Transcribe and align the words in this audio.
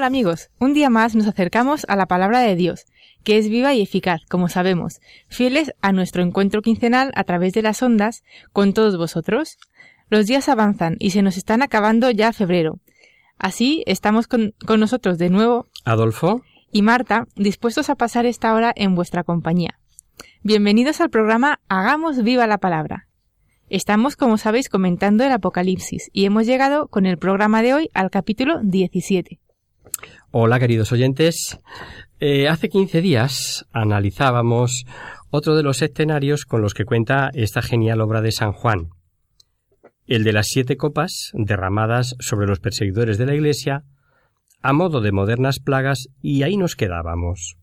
Hola 0.00 0.06
amigos, 0.06 0.48
un 0.58 0.72
día 0.72 0.88
más 0.88 1.14
nos 1.14 1.26
acercamos 1.26 1.84
a 1.86 1.94
la 1.94 2.06
palabra 2.06 2.40
de 2.40 2.56
Dios, 2.56 2.86
que 3.22 3.36
es 3.36 3.50
viva 3.50 3.74
y 3.74 3.82
eficaz, 3.82 4.22
como 4.30 4.48
sabemos, 4.48 4.98
fieles 5.28 5.74
a 5.82 5.92
nuestro 5.92 6.22
encuentro 6.22 6.62
quincenal 6.62 7.12
a 7.16 7.24
través 7.24 7.52
de 7.52 7.60
las 7.60 7.82
ondas 7.82 8.24
con 8.54 8.72
todos 8.72 8.96
vosotros. 8.96 9.58
Los 10.08 10.26
días 10.26 10.48
avanzan 10.48 10.96
y 11.00 11.10
se 11.10 11.20
nos 11.20 11.36
están 11.36 11.60
acabando 11.60 12.10
ya 12.10 12.32
febrero. 12.32 12.78
Así 13.36 13.82
estamos 13.84 14.26
con, 14.26 14.54
con 14.66 14.80
nosotros 14.80 15.18
de 15.18 15.28
nuevo 15.28 15.68
Adolfo, 15.84 16.40
y 16.72 16.80
Marta, 16.80 17.26
dispuestos 17.36 17.90
a 17.90 17.96
pasar 17.96 18.24
esta 18.24 18.54
hora 18.54 18.72
en 18.74 18.94
vuestra 18.94 19.22
compañía. 19.22 19.78
Bienvenidos 20.42 21.02
al 21.02 21.10
programa 21.10 21.60
Hagamos 21.68 22.22
viva 22.22 22.46
la 22.46 22.56
palabra. 22.56 23.06
Estamos, 23.68 24.16
como 24.16 24.38
sabéis, 24.38 24.70
comentando 24.70 25.24
el 25.24 25.32
Apocalipsis 25.32 26.08
y 26.14 26.24
hemos 26.24 26.46
llegado 26.46 26.88
con 26.88 27.04
el 27.04 27.18
programa 27.18 27.60
de 27.60 27.74
hoy 27.74 27.90
al 27.92 28.10
capítulo 28.10 28.60
17. 28.62 29.40
Hola 30.30 30.58
queridos 30.58 30.92
oyentes. 30.92 31.58
Eh, 32.18 32.48
hace 32.48 32.68
15 32.68 33.00
días 33.00 33.66
analizábamos 33.72 34.84
otro 35.30 35.56
de 35.56 35.62
los 35.62 35.82
escenarios 35.82 36.44
con 36.44 36.62
los 36.62 36.74
que 36.74 36.84
cuenta 36.84 37.30
esta 37.34 37.62
genial 37.62 38.00
obra 38.00 38.20
de 38.20 38.32
San 38.32 38.52
Juan, 38.52 38.90
el 40.06 40.24
de 40.24 40.32
las 40.32 40.48
siete 40.48 40.76
copas 40.76 41.30
derramadas 41.34 42.16
sobre 42.18 42.46
los 42.46 42.60
perseguidores 42.60 43.18
de 43.18 43.26
la 43.26 43.34
Iglesia 43.34 43.84
a 44.62 44.72
modo 44.72 45.00
de 45.00 45.12
modernas 45.12 45.58
plagas 45.58 46.08
y 46.20 46.42
ahí 46.42 46.56
nos 46.56 46.76
quedábamos. 46.76 47.56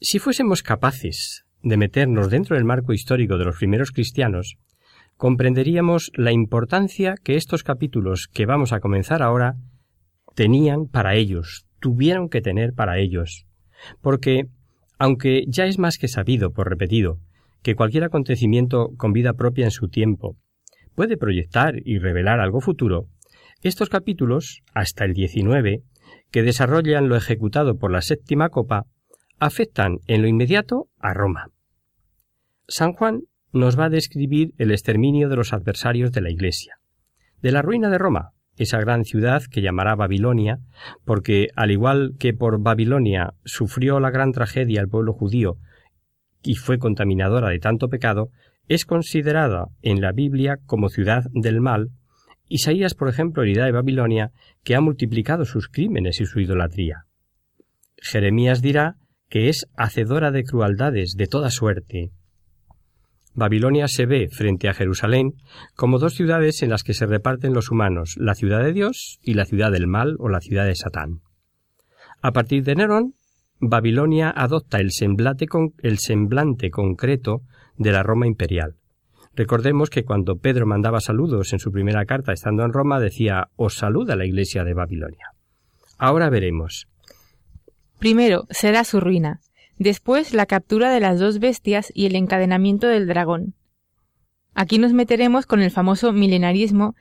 Si 0.00 0.18
fuésemos 0.18 0.62
capaces 0.62 1.44
de 1.62 1.76
meternos 1.76 2.30
dentro 2.30 2.56
del 2.56 2.64
marco 2.64 2.92
histórico 2.92 3.38
de 3.38 3.44
los 3.44 3.56
primeros 3.56 3.90
cristianos, 3.90 4.56
comprenderíamos 5.16 6.12
la 6.14 6.32
importancia 6.32 7.14
que 7.22 7.36
estos 7.36 7.62
capítulos 7.64 8.28
que 8.32 8.46
vamos 8.46 8.72
a 8.72 8.80
comenzar 8.80 9.22
ahora 9.22 9.56
tenían 10.38 10.86
para 10.86 11.16
ellos, 11.16 11.66
tuvieron 11.80 12.28
que 12.28 12.40
tener 12.40 12.72
para 12.72 13.00
ellos. 13.00 13.48
Porque, 14.00 14.44
aunque 14.96 15.42
ya 15.48 15.66
es 15.66 15.80
más 15.80 15.98
que 15.98 16.06
sabido 16.06 16.52
por 16.52 16.68
repetido, 16.68 17.18
que 17.60 17.74
cualquier 17.74 18.04
acontecimiento 18.04 18.90
con 18.96 19.12
vida 19.12 19.32
propia 19.32 19.64
en 19.64 19.72
su 19.72 19.88
tiempo 19.88 20.36
puede 20.94 21.16
proyectar 21.16 21.74
y 21.84 21.98
revelar 21.98 22.38
algo 22.38 22.60
futuro, 22.60 23.08
estos 23.62 23.88
capítulos, 23.88 24.62
hasta 24.74 25.04
el 25.04 25.12
19, 25.12 25.82
que 26.30 26.44
desarrollan 26.44 27.08
lo 27.08 27.16
ejecutado 27.16 27.76
por 27.76 27.90
la 27.90 28.00
séptima 28.00 28.48
copa, 28.48 28.84
afectan 29.40 29.98
en 30.06 30.22
lo 30.22 30.28
inmediato 30.28 30.86
a 31.00 31.14
Roma. 31.14 31.50
San 32.68 32.92
Juan 32.92 33.22
nos 33.52 33.76
va 33.76 33.86
a 33.86 33.90
describir 33.90 34.52
el 34.56 34.70
exterminio 34.70 35.28
de 35.28 35.34
los 35.34 35.52
adversarios 35.52 36.12
de 36.12 36.20
la 36.20 36.30
Iglesia, 36.30 36.76
de 37.42 37.50
la 37.50 37.60
ruina 37.60 37.90
de 37.90 37.98
Roma, 37.98 38.34
esa 38.58 38.78
gran 38.80 39.04
ciudad 39.04 39.42
que 39.50 39.62
llamará 39.62 39.94
Babilonia, 39.94 40.58
porque 41.04 41.48
al 41.56 41.70
igual 41.70 42.14
que 42.18 42.34
por 42.34 42.60
Babilonia 42.60 43.34
sufrió 43.44 44.00
la 44.00 44.10
gran 44.10 44.32
tragedia 44.32 44.80
el 44.80 44.88
pueblo 44.88 45.12
judío 45.12 45.56
y 46.42 46.54
fue 46.54 46.78
contaminadora 46.78 47.48
de 47.48 47.58
tanto 47.58 47.88
pecado, 47.88 48.30
es 48.68 48.84
considerada 48.84 49.66
en 49.82 50.00
la 50.00 50.12
Biblia 50.12 50.58
como 50.66 50.88
ciudad 50.88 51.24
del 51.32 51.60
mal. 51.60 51.90
Isaías, 52.48 52.94
por 52.94 53.08
ejemplo, 53.08 53.42
herida 53.42 53.64
de 53.64 53.72
Babilonia, 53.72 54.30
que 54.62 54.74
ha 54.74 54.80
multiplicado 54.80 55.44
sus 55.44 55.68
crímenes 55.68 56.20
y 56.20 56.26
su 56.26 56.40
idolatría. 56.40 57.04
Jeremías 57.96 58.62
dirá 58.62 58.96
que 59.28 59.48
es 59.48 59.66
hacedora 59.76 60.30
de 60.30 60.44
crueldades 60.44 61.14
de 61.16 61.26
toda 61.26 61.50
suerte. 61.50 62.10
Babilonia 63.38 63.86
se 63.86 64.04
ve 64.04 64.28
frente 64.28 64.68
a 64.68 64.74
Jerusalén 64.74 65.34
como 65.76 66.00
dos 66.00 66.14
ciudades 66.14 66.60
en 66.62 66.70
las 66.70 66.82
que 66.82 66.92
se 66.92 67.06
reparten 67.06 67.54
los 67.54 67.70
humanos, 67.70 68.16
la 68.18 68.34
ciudad 68.34 68.64
de 68.64 68.72
Dios 68.72 69.20
y 69.22 69.34
la 69.34 69.44
ciudad 69.44 69.70
del 69.70 69.86
mal 69.86 70.16
o 70.18 70.28
la 70.28 70.40
ciudad 70.40 70.66
de 70.66 70.74
Satán. 70.74 71.20
A 72.20 72.32
partir 72.32 72.64
de 72.64 72.74
Nerón, 72.74 73.14
Babilonia 73.60 74.28
adopta 74.28 74.80
el 74.80 74.90
semblante, 74.90 75.46
el 75.82 75.98
semblante 75.98 76.70
concreto 76.70 77.42
de 77.76 77.92
la 77.92 78.02
Roma 78.02 78.26
imperial. 78.26 78.74
Recordemos 79.36 79.88
que 79.88 80.04
cuando 80.04 80.38
Pedro 80.38 80.66
mandaba 80.66 81.00
saludos 81.00 81.52
en 81.52 81.60
su 81.60 81.70
primera 81.70 82.06
carta 82.06 82.32
estando 82.32 82.64
en 82.64 82.72
Roma 82.72 82.98
decía 82.98 83.50
Os 83.54 83.74
saluda 83.74 84.16
la 84.16 84.26
iglesia 84.26 84.64
de 84.64 84.74
Babilonia. 84.74 85.30
Ahora 85.96 86.28
veremos. 86.28 86.88
Primero 88.00 88.46
será 88.50 88.82
su 88.82 88.98
ruina, 88.98 89.38
después 89.78 90.34
la 90.34 90.46
captura 90.46 90.92
de 90.92 91.00
las 91.00 91.18
dos 91.18 91.38
bestias 91.38 91.90
y 91.94 92.06
el 92.06 92.16
encadenamiento 92.16 92.86
del 92.86 93.06
dragón. 93.06 93.54
Aquí 94.54 94.78
nos 94.78 94.92
meteremos 94.92 95.46
con 95.46 95.60
el 95.60 95.70
famoso 95.70 96.12
milenarismo 96.12 96.94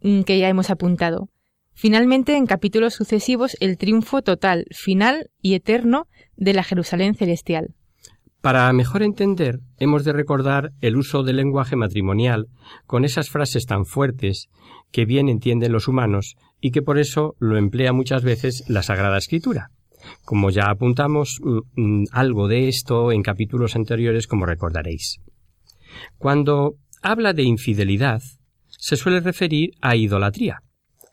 mm, 0.00 0.22
que 0.22 0.38
ya 0.38 0.48
hemos 0.48 0.70
apuntado. 0.70 1.28
Finalmente, 1.74 2.36
en 2.36 2.46
capítulos 2.46 2.94
sucesivos, 2.94 3.56
el 3.60 3.76
triunfo 3.76 4.22
total, 4.22 4.66
final 4.70 5.30
y 5.42 5.54
eterno 5.54 6.06
de 6.36 6.54
la 6.54 6.62
Jerusalén 6.62 7.14
celestial. 7.14 7.74
Para 8.40 8.72
mejor 8.72 9.02
entender, 9.02 9.60
hemos 9.78 10.04
de 10.04 10.12
recordar 10.12 10.72
el 10.80 10.96
uso 10.96 11.22
del 11.22 11.36
lenguaje 11.36 11.76
matrimonial 11.76 12.46
con 12.86 13.04
esas 13.04 13.30
frases 13.30 13.66
tan 13.66 13.86
fuertes 13.86 14.48
que 14.92 15.06
bien 15.06 15.28
entienden 15.28 15.72
los 15.72 15.88
humanos 15.88 16.36
y 16.60 16.70
que 16.70 16.82
por 16.82 16.98
eso 16.98 17.34
lo 17.38 17.56
emplea 17.56 17.92
muchas 17.92 18.22
veces 18.22 18.64
la 18.68 18.82
Sagrada 18.82 19.18
Escritura. 19.18 19.70
Como 20.24 20.50
ya 20.50 20.70
apuntamos 20.70 21.40
mm, 21.42 21.80
mm, 21.80 22.04
algo 22.12 22.48
de 22.48 22.68
esto 22.68 23.12
en 23.12 23.22
capítulos 23.22 23.76
anteriores, 23.76 24.26
como 24.26 24.46
recordaréis. 24.46 25.20
Cuando 26.18 26.76
habla 27.02 27.32
de 27.32 27.42
infidelidad, 27.42 28.22
se 28.68 28.96
suele 28.96 29.20
referir 29.20 29.70
a 29.80 29.96
idolatría, 29.96 30.60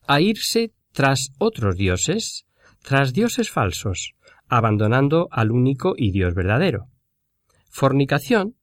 a 0.08 0.22
irse 0.22 0.72
tras 0.92 1.30
otros 1.38 1.76
dioses, 1.76 2.46
tras 2.82 3.14
dioses 3.14 3.50
falsos, 3.50 4.14
abandonando 4.48 5.28
al 5.32 5.52
único 5.52 5.94
y 5.96 6.12
Dios 6.12 6.34
verdadero. 6.34 6.88
Fornicación, 7.70 8.56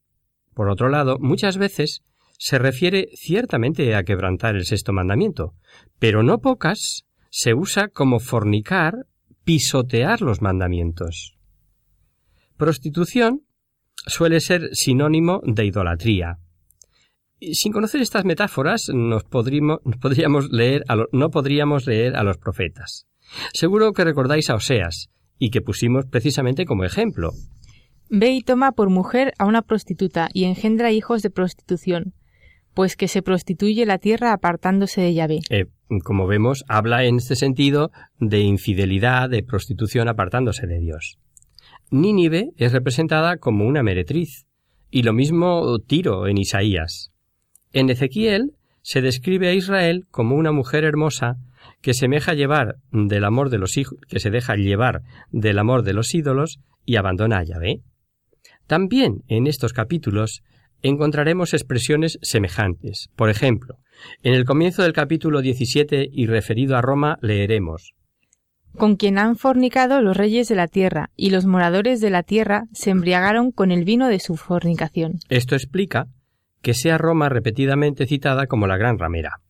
por 0.54 0.68
otro 0.68 0.88
lado, 0.88 1.18
muchas 1.20 1.56
veces 1.56 2.02
se 2.38 2.58
refiere 2.58 3.08
ciertamente 3.14 3.94
a 3.94 4.04
quebrantar 4.04 4.54
el 4.56 4.64
sexto 4.64 4.92
mandamiento, 4.92 5.54
pero 5.98 6.22
no 6.22 6.38
pocas 6.38 7.04
se 7.30 7.54
usa 7.54 7.88
como 7.88 8.20
fornicar, 8.20 9.06
pisotear 9.48 10.20
los 10.20 10.42
mandamientos. 10.42 11.38
Prostitución 12.58 13.46
suele 13.94 14.40
ser 14.40 14.68
sinónimo 14.74 15.40
de 15.42 15.64
idolatría. 15.64 16.36
Sin 17.52 17.72
conocer 17.72 18.02
estas 18.02 18.26
metáforas, 18.26 18.90
nos 18.92 19.24
podríamos, 19.24 19.80
leer 20.50 20.84
no 21.12 21.30
podríamos 21.30 21.86
leer 21.86 22.14
a 22.16 22.24
los 22.24 22.36
profetas. 22.36 23.06
Seguro 23.54 23.94
que 23.94 24.04
recordáis 24.04 24.50
a 24.50 24.54
Oseas, 24.54 25.08
y 25.38 25.48
que 25.48 25.62
pusimos 25.62 26.04
precisamente 26.04 26.66
como 26.66 26.84
ejemplo. 26.84 27.30
Ve 28.10 28.32
y 28.32 28.42
toma 28.42 28.72
por 28.72 28.90
mujer 28.90 29.32
a 29.38 29.46
una 29.46 29.62
prostituta 29.62 30.28
y 30.34 30.44
engendra 30.44 30.92
hijos 30.92 31.22
de 31.22 31.30
prostitución, 31.30 32.12
pues 32.78 32.94
que 32.94 33.08
se 33.08 33.22
prostituye 33.22 33.86
la 33.86 33.98
tierra 33.98 34.32
apartándose 34.32 35.00
de 35.00 35.12
Yahvé. 35.12 35.40
Eh, 35.50 35.64
como 36.04 36.28
vemos, 36.28 36.64
habla 36.68 37.02
en 37.06 37.16
este 37.16 37.34
sentido 37.34 37.90
de 38.20 38.38
infidelidad, 38.42 39.28
de 39.28 39.42
prostitución 39.42 40.06
apartándose 40.06 40.68
de 40.68 40.78
Dios. 40.78 41.18
Nínive 41.90 42.50
es 42.56 42.70
representada 42.70 43.38
como 43.38 43.66
una 43.66 43.82
meretriz, 43.82 44.46
y 44.92 45.02
lo 45.02 45.12
mismo 45.12 45.80
Tiro 45.80 46.28
en 46.28 46.38
Isaías. 46.38 47.10
En 47.72 47.90
Ezequiel 47.90 48.52
se 48.82 49.02
describe 49.02 49.48
a 49.48 49.54
Israel 49.54 50.04
como 50.12 50.36
una 50.36 50.52
mujer 50.52 50.84
hermosa 50.84 51.34
que 51.82 51.94
semeja 51.94 52.34
llevar 52.34 52.76
del 52.92 53.24
amor 53.24 53.50
de 53.50 53.58
los 53.58 53.76
hijos, 53.76 53.98
que 54.08 54.20
se 54.20 54.30
deja 54.30 54.54
llevar 54.54 55.02
del 55.32 55.58
amor 55.58 55.82
de 55.82 55.94
los 55.94 56.14
ídolos 56.14 56.60
y 56.84 56.94
abandona 56.94 57.38
a 57.38 57.44
Yahvé. 57.44 57.82
También 58.68 59.24
en 59.26 59.48
estos 59.48 59.72
capítulos 59.72 60.44
encontraremos 60.82 61.54
expresiones 61.54 62.18
semejantes. 62.22 63.08
Por 63.16 63.30
ejemplo, 63.30 63.78
en 64.22 64.34
el 64.34 64.44
comienzo 64.44 64.82
del 64.82 64.92
capítulo 64.92 65.40
17 65.40 66.08
y 66.10 66.26
referido 66.26 66.76
a 66.76 66.82
Roma 66.82 67.18
leeremos 67.20 67.94
con 68.78 68.96
quien 68.96 69.18
han 69.18 69.36
fornicado 69.36 70.00
los 70.00 70.16
reyes 70.16 70.48
de 70.48 70.54
la 70.54 70.68
tierra, 70.68 71.10
y 71.16 71.30
los 71.30 71.44
moradores 71.44 72.00
de 72.00 72.10
la 72.10 72.22
tierra 72.22 72.64
se 72.72 72.90
embriagaron 72.90 73.50
con 73.50 73.70
el 73.72 73.84
vino 73.84 74.08
de 74.08 74.20
su 74.20 74.36
fornicación. 74.36 75.18
Esto 75.28 75.54
explica 75.54 76.06
que 76.62 76.74
sea 76.74 76.96
Roma 76.96 77.28
repetidamente 77.28 78.06
citada 78.06 78.46
como 78.46 78.66
la 78.66 78.76
gran 78.76 78.98
ramera. 78.98 79.40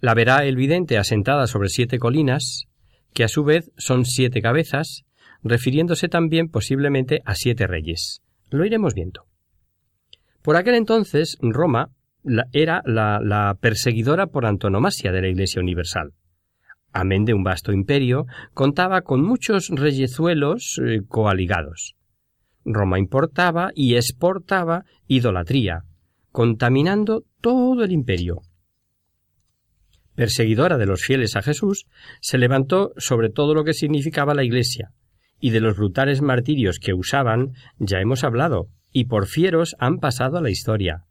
La 0.00 0.14
verá 0.14 0.44
el 0.44 0.56
vidente 0.56 0.98
asentada 0.98 1.46
sobre 1.46 1.68
siete 1.68 1.98
colinas, 1.98 2.64
que 3.12 3.24
a 3.24 3.28
su 3.28 3.44
vez 3.44 3.70
son 3.76 4.04
siete 4.04 4.40
cabezas, 4.40 5.04
refiriéndose 5.42 6.08
también 6.08 6.48
posiblemente 6.48 7.20
a 7.24 7.34
siete 7.34 7.66
reyes. 7.66 8.22
Lo 8.50 8.64
iremos 8.64 8.94
viendo. 8.94 9.27
Por 10.48 10.56
aquel 10.56 10.76
entonces, 10.76 11.36
Roma 11.42 11.90
era 12.54 12.80
la, 12.86 13.54
perseguidora 13.60 14.28
por 14.28 14.46
antonomasia 14.46 15.12
de 15.12 15.20
la 15.20 15.28
Iglesia 15.28 15.60
Universal. 15.60 16.14
Amén 16.90 17.26
de 17.26 17.34
un 17.34 17.44
vasto 17.44 17.70
imperio, 17.70 18.24
contaba 18.54 19.02
con 19.02 19.22
muchos 19.22 19.68
reyezuelos 19.68 20.80
eh, 20.82 21.02
coaligados. 21.06 21.96
Roma 22.64 22.98
importaba 22.98 23.72
y 23.74 23.96
exportaba 23.96 24.86
idolatría, 25.06 25.82
contaminando 26.32 27.24
todo 27.42 27.84
el 27.84 27.92
imperio. 27.92 28.40
Perseguidora 30.14 30.78
de 30.78 30.86
los 30.86 31.02
fieles 31.02 31.36
a 31.36 31.42
Jesús, 31.42 31.84
se 32.22 32.38
levantó 32.38 32.94
sobre 32.96 33.28
todo 33.28 33.52
lo 33.52 33.64
que 33.64 33.74
significaba 33.74 34.32
la 34.32 34.44
Iglesia, 34.44 34.92
y 35.40 35.50
de 35.50 35.60
los 35.60 35.76
brutales 35.76 36.22
martirios 36.22 36.78
que 36.78 36.94
usaban 36.94 37.52
ya 37.78 38.00
hemos 38.00 38.24
hablado, 38.24 38.70
y 38.92 39.04
por 39.04 39.26
fieros 39.26 39.76
han 39.78 39.98
pasado 39.98 40.38
a 40.38 40.42
la 40.42 40.50
historia. 40.50 41.04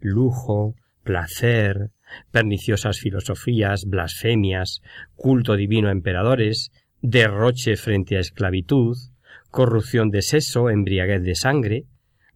Lujo, 0.00 0.74
placer, 1.02 1.90
perniciosas 2.30 2.98
filosofías, 2.98 3.86
blasfemias, 3.86 4.82
culto 5.14 5.56
divino 5.56 5.88
a 5.88 5.92
emperadores, 5.92 6.70
derroche 7.00 7.76
frente 7.76 8.16
a 8.16 8.20
esclavitud, 8.20 8.96
corrupción 9.50 10.10
de 10.10 10.22
seso, 10.22 10.70
embriaguez 10.70 11.22
de 11.22 11.34
sangre. 11.34 11.84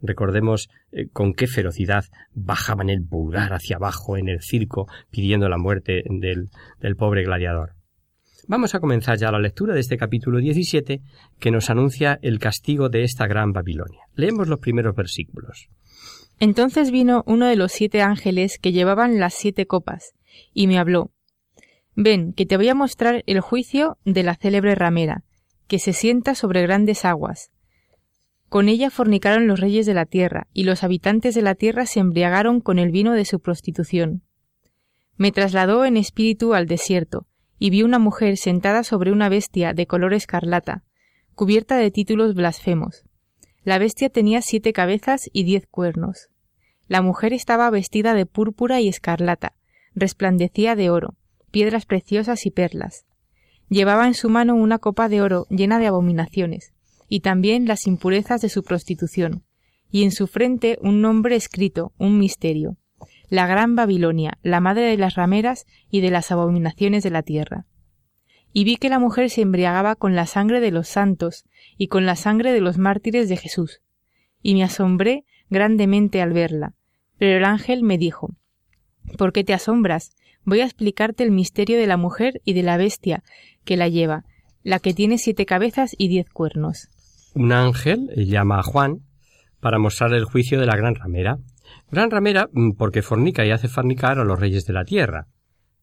Recordemos 0.00 0.70
eh, 0.92 1.08
con 1.12 1.34
qué 1.34 1.46
ferocidad 1.46 2.04
bajaban 2.32 2.88
el 2.88 3.04
pulgar 3.04 3.52
hacia 3.52 3.76
abajo 3.76 4.16
en 4.16 4.28
el 4.28 4.40
circo 4.40 4.86
pidiendo 5.10 5.48
la 5.48 5.58
muerte 5.58 6.02
del, 6.08 6.48
del 6.80 6.96
pobre 6.96 7.24
gladiador. 7.24 7.79
Vamos 8.50 8.74
a 8.74 8.80
comenzar 8.80 9.16
ya 9.16 9.30
la 9.30 9.38
lectura 9.38 9.74
de 9.74 9.80
este 9.80 9.96
capítulo 9.96 10.38
17 10.40 11.02
que 11.38 11.50
nos 11.52 11.70
anuncia 11.70 12.18
el 12.20 12.40
castigo 12.40 12.88
de 12.88 13.04
esta 13.04 13.28
gran 13.28 13.52
Babilonia. 13.52 14.00
Leemos 14.16 14.48
los 14.48 14.58
primeros 14.58 14.96
versículos. 14.96 15.68
Entonces 16.40 16.90
vino 16.90 17.22
uno 17.28 17.46
de 17.46 17.54
los 17.54 17.70
siete 17.70 18.02
ángeles 18.02 18.58
que 18.58 18.72
llevaban 18.72 19.20
las 19.20 19.34
siete 19.34 19.66
copas, 19.66 20.14
y 20.52 20.66
me 20.66 20.80
habló 20.80 21.12
Ven, 21.94 22.32
que 22.32 22.44
te 22.44 22.56
voy 22.56 22.68
a 22.68 22.74
mostrar 22.74 23.22
el 23.26 23.38
juicio 23.40 23.98
de 24.04 24.24
la 24.24 24.34
célebre 24.34 24.74
ramera, 24.74 25.22
que 25.68 25.78
se 25.78 25.92
sienta 25.92 26.34
sobre 26.34 26.62
grandes 26.62 27.04
aguas. 27.04 27.52
Con 28.48 28.68
ella 28.68 28.90
fornicaron 28.90 29.46
los 29.46 29.60
reyes 29.60 29.86
de 29.86 29.94
la 29.94 30.06
tierra, 30.06 30.48
y 30.52 30.64
los 30.64 30.82
habitantes 30.82 31.36
de 31.36 31.42
la 31.42 31.54
tierra 31.54 31.86
se 31.86 32.00
embriagaron 32.00 32.60
con 32.60 32.80
el 32.80 32.90
vino 32.90 33.12
de 33.12 33.26
su 33.26 33.38
prostitución. 33.38 34.24
Me 35.16 35.30
trasladó 35.30 35.84
en 35.84 35.96
espíritu 35.96 36.52
al 36.52 36.66
desierto, 36.66 37.28
y 37.60 37.68
vi 37.68 37.82
una 37.82 37.98
mujer 37.98 38.38
sentada 38.38 38.82
sobre 38.82 39.12
una 39.12 39.28
bestia 39.28 39.74
de 39.74 39.86
color 39.86 40.14
escarlata, 40.14 40.82
cubierta 41.34 41.76
de 41.76 41.90
títulos 41.90 42.34
blasfemos. 42.34 43.04
La 43.64 43.78
bestia 43.78 44.08
tenía 44.08 44.40
siete 44.40 44.72
cabezas 44.72 45.28
y 45.30 45.44
diez 45.44 45.66
cuernos. 45.66 46.30
La 46.88 47.02
mujer 47.02 47.34
estaba 47.34 47.68
vestida 47.68 48.14
de 48.14 48.24
púrpura 48.24 48.80
y 48.80 48.88
escarlata, 48.88 49.52
resplandecía 49.94 50.74
de 50.74 50.88
oro, 50.88 51.18
piedras 51.50 51.84
preciosas 51.84 52.46
y 52.46 52.50
perlas. 52.50 53.04
Llevaba 53.68 54.06
en 54.06 54.14
su 54.14 54.30
mano 54.30 54.54
una 54.54 54.78
copa 54.78 55.10
de 55.10 55.20
oro 55.20 55.46
llena 55.50 55.78
de 55.78 55.86
abominaciones, 55.86 56.72
y 57.10 57.20
también 57.20 57.66
las 57.66 57.86
impurezas 57.86 58.40
de 58.40 58.48
su 58.48 58.62
prostitución, 58.62 59.44
y 59.90 60.04
en 60.04 60.12
su 60.12 60.28
frente 60.28 60.78
un 60.80 61.02
nombre 61.02 61.36
escrito, 61.36 61.92
un 61.98 62.18
misterio, 62.18 62.78
la 63.30 63.46
gran 63.46 63.76
Babilonia, 63.76 64.38
la 64.42 64.60
madre 64.60 64.82
de 64.82 64.98
las 64.98 65.14
rameras 65.14 65.66
y 65.90 66.00
de 66.00 66.10
las 66.10 66.30
abominaciones 66.30 67.02
de 67.02 67.10
la 67.10 67.22
tierra. 67.22 67.64
Y 68.52 68.64
vi 68.64 68.76
que 68.76 68.88
la 68.88 68.98
mujer 68.98 69.30
se 69.30 69.40
embriagaba 69.42 69.94
con 69.94 70.16
la 70.16 70.26
sangre 70.26 70.60
de 70.60 70.72
los 70.72 70.88
santos 70.88 71.44
y 71.78 71.86
con 71.86 72.04
la 72.04 72.16
sangre 72.16 72.52
de 72.52 72.60
los 72.60 72.76
mártires 72.76 73.28
de 73.28 73.36
Jesús, 73.36 73.80
y 74.42 74.54
me 74.54 74.64
asombré 74.64 75.24
grandemente 75.48 76.20
al 76.20 76.32
verla, 76.32 76.74
pero 77.18 77.38
el 77.38 77.44
ángel 77.44 77.82
me 77.82 77.96
dijo 77.96 78.34
¿Por 79.16 79.32
qué 79.32 79.44
te 79.44 79.54
asombras? 79.54 80.12
Voy 80.44 80.60
a 80.60 80.64
explicarte 80.64 81.22
el 81.22 81.30
misterio 81.30 81.78
de 81.78 81.86
la 81.86 81.96
mujer 81.96 82.40
y 82.44 82.54
de 82.54 82.62
la 82.62 82.76
bestia 82.76 83.22
que 83.64 83.76
la 83.76 83.88
lleva, 83.88 84.24
la 84.62 84.78
que 84.78 84.94
tiene 84.94 85.18
siete 85.18 85.46
cabezas 85.46 85.94
y 85.96 86.08
diez 86.08 86.28
cuernos. 86.28 86.88
Un 87.34 87.52
ángel 87.52 88.10
llama 88.16 88.58
a 88.58 88.62
Juan 88.62 89.00
para 89.60 89.78
mostrar 89.78 90.12
el 90.14 90.24
juicio 90.24 90.58
de 90.58 90.66
la 90.66 90.76
gran 90.76 90.94
ramera. 90.94 91.38
Gran 91.90 92.10
ramera 92.10 92.48
mm, 92.52 92.72
porque 92.72 93.02
fornica 93.02 93.44
y 93.44 93.50
hace 93.50 93.68
fornicar 93.68 94.18
a 94.18 94.24
los 94.24 94.38
reyes 94.38 94.64
de 94.66 94.72
la 94.72 94.84
tierra. 94.84 95.26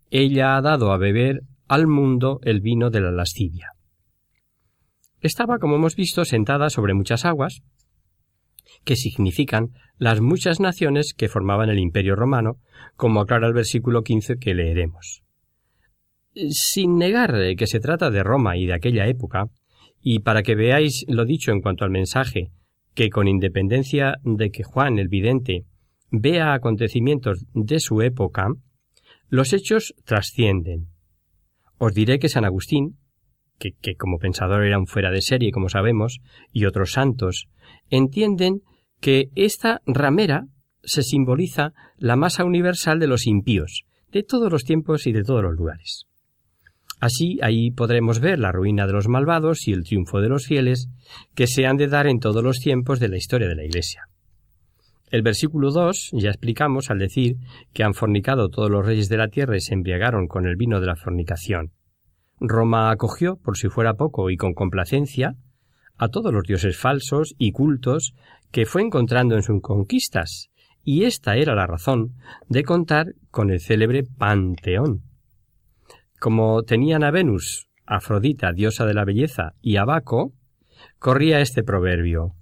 Ella 0.10 0.56
ha 0.56 0.62
dado 0.62 0.92
a 0.92 0.98
beber 0.98 1.42
al 1.68 1.88
mundo 1.88 2.40
el 2.44 2.62
vino 2.62 2.90
de 2.90 3.02
la 3.02 3.12
lascivia. 3.12 3.72
Estaba, 5.20 5.58
como 5.58 5.76
hemos 5.76 5.96
visto, 5.96 6.24
sentada 6.26 6.70
sobre 6.70 6.94
muchas 6.94 7.26
aguas, 7.26 7.62
que 8.86 8.96
significan 8.96 9.70
las 9.98 10.22
muchas 10.22 10.60
naciones 10.60 11.14
que 11.14 11.28
formaban 11.28 11.70
el 11.70 11.80
Imperio 11.80 12.16
romano, 12.16 12.58
como 12.96 13.20
aclara 13.20 13.48
el 13.48 13.54
versículo 13.54 14.04
15 14.04 14.38
que 14.38 14.54
leeremos. 14.54 15.24
Sin 16.50 16.98
negar 16.98 17.34
que 17.58 17.68
se 17.68 17.80
trata 17.80 18.12
de 18.12 18.24
Roma 18.24 18.58
y 18.58 18.68
de 18.68 18.74
aquella 18.74 19.08
época, 19.08 19.46
y 20.02 20.20
para 20.20 20.44
que 20.44 20.56
veáis 20.56 21.04
lo 21.08 21.26
dicho 21.26 21.52
en 21.52 21.62
cuanto 21.62 21.84
al 21.84 21.90
mensaje, 21.90 22.52
que 22.94 23.10
con 23.10 23.28
independencia 23.28 24.16
de 24.24 24.52
que 24.52 24.64
Juan 24.64 25.00
el 25.00 25.08
vidente 25.08 25.66
vea 26.10 26.54
acontecimientos 26.54 27.46
de 27.54 27.80
su 27.80 28.02
época, 28.02 28.48
los 29.30 29.54
hechos 29.54 29.94
trascienden. 30.06 30.88
Os 31.78 31.94
diré 31.94 32.20
que 32.20 32.30
San 32.30 32.46
Agustín, 32.46 32.98
que, 33.60 33.72
que, 33.82 33.96
como 33.96 34.18
pensador 34.18 34.64
era 34.64 34.80
un 34.80 34.88
fuera 34.88 35.12
de 35.12 35.22
serie, 35.22 35.52
como 35.52 35.70
sabemos, 35.70 36.20
y 36.52 36.66
otros 36.66 36.92
santos, 36.92 37.48
entienden 37.90 38.62
que 39.00 39.30
esta 39.36 39.82
ramera 39.86 40.46
se 40.84 41.04
simboliza 41.04 41.74
la 41.98 42.16
masa 42.16 42.46
universal 42.46 43.00
de 43.00 43.08
los 43.08 43.28
impíos, 43.28 43.84
de 44.12 44.24
todos 44.24 44.52
los 44.52 44.64
tiempos 44.64 45.06
y 45.06 45.12
de 45.12 45.24
todos 45.24 45.44
los 45.44 45.56
lugares. 45.56 46.06
Así 47.00 47.38
ahí 47.44 47.70
podremos 47.72 48.20
ver 48.20 48.40
la 48.40 48.52
ruina 48.52 48.88
de 48.88 48.94
los 48.94 49.08
malvados 49.08 49.68
y 49.68 49.74
el 49.74 49.84
triunfo 49.84 50.20
de 50.20 50.30
los 50.30 50.46
fieles 50.46 50.90
que 51.36 51.46
se 51.46 51.68
han 51.68 51.78
de 51.78 51.88
dar 51.88 52.08
en 52.08 52.20
todos 52.20 52.44
los 52.44 52.58
tiempos 52.58 53.00
de 53.00 53.10
la 53.10 53.18
historia 53.18 53.48
de 53.48 53.56
la 53.56 53.66
Iglesia. 53.66 54.04
El 55.10 55.22
versículo 55.22 55.72
2 55.72 56.12
ya 56.14 56.30
explicamos 56.30 56.92
al 56.92 57.00
decir 57.00 57.38
que 57.74 57.84
han 57.84 57.94
fornicado 57.94 58.50
todos 58.50 58.70
los 58.70 58.86
reyes 58.86 59.08
de 59.08 59.18
la 59.18 59.30
tierra 59.30 59.56
y 59.56 59.62
se 59.62 59.74
embriagaron 59.74 60.28
con 60.28 60.46
el 60.46 60.58
vino 60.58 60.82
de 60.82 60.88
la 60.88 60.98
fornicación. 60.98 61.72
Roma 62.40 62.92
acogió, 62.92 63.38
por 63.38 63.58
si 63.58 63.70
fuera 63.70 63.94
poco 63.94 64.30
y 64.30 64.38
con 64.38 64.54
complacencia, 64.54 65.36
a 65.98 66.10
todos 66.10 66.34
los 66.34 66.44
dioses 66.44 66.78
falsos 66.78 67.34
y 67.38 67.52
cultos 67.52 68.14
que 68.52 68.66
fue 68.66 68.82
encontrando 68.82 69.36
en 69.36 69.44
sus 69.44 69.62
conquistas, 69.62 70.50
y 70.84 71.06
esta 71.06 71.36
era 71.38 71.56
la 71.56 71.68
razón 71.68 72.14
de 72.50 72.64
contar 72.64 73.08
con 73.32 73.50
el 73.50 73.60
célebre 73.60 74.04
Panteón. 74.04 75.04
Como 76.20 76.64
tenían 76.64 77.04
a 77.04 77.12
Venus, 77.12 77.68
Afrodita, 77.86 78.52
diosa 78.52 78.86
de 78.86 78.94
la 78.94 79.06
belleza, 79.06 79.54
y 79.62 79.78
a 79.78 79.86
Baco, 79.86 80.34
corría 81.00 81.40
este 81.40 81.64
proverbio. 81.64 82.34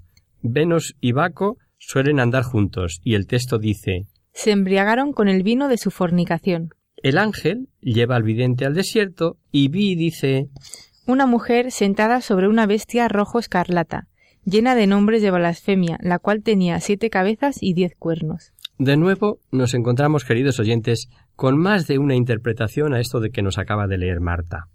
Venus 0.41 0.95
y 0.99 1.11
Baco 1.11 1.57
suelen 1.77 2.19
andar 2.19 2.43
juntos, 2.43 2.99
y 3.03 3.15
el 3.15 3.27
texto 3.27 3.57
dice 3.57 4.07
Se 4.33 4.51
embriagaron 4.51 5.13
con 5.13 5.27
el 5.27 5.43
vino 5.43 5.67
de 5.67 5.77
su 5.77 5.91
fornicación. 5.91 6.69
El 6.97 7.17
ángel 7.17 7.69
lleva 7.81 8.15
al 8.15 8.23
vidente 8.23 8.65
al 8.65 8.73
desierto, 8.73 9.37
y 9.51 9.67
vi, 9.67 9.95
dice 9.95 10.49
una 11.07 11.27
mujer 11.27 11.71
sentada 11.71 12.19
sobre 12.19 12.47
una 12.47 12.65
bestia 12.65 13.07
rojo 13.07 13.37
escarlata, 13.37 14.07
llena 14.43 14.73
de 14.73 14.87
nombres 14.87 15.21
de 15.21 15.29
blasfemia, 15.29 15.99
la 16.01 16.17
cual 16.17 16.41
tenía 16.41 16.79
siete 16.79 17.11
cabezas 17.11 17.61
y 17.61 17.73
diez 17.73 17.93
cuernos. 17.97 18.53
De 18.77 18.97
nuevo 18.97 19.39
nos 19.51 19.73
encontramos, 19.73 20.25
queridos 20.25 20.59
oyentes, 20.59 21.09
con 21.35 21.57
más 21.57 21.87
de 21.87 21.99
una 21.99 22.15
interpretación 22.15 22.93
a 22.93 22.99
esto 22.99 23.19
de 23.19 23.29
que 23.29 23.43
nos 23.43 23.57
acaba 23.57 23.87
de 23.87 23.99
leer 23.99 24.19
Marta. 24.19 24.67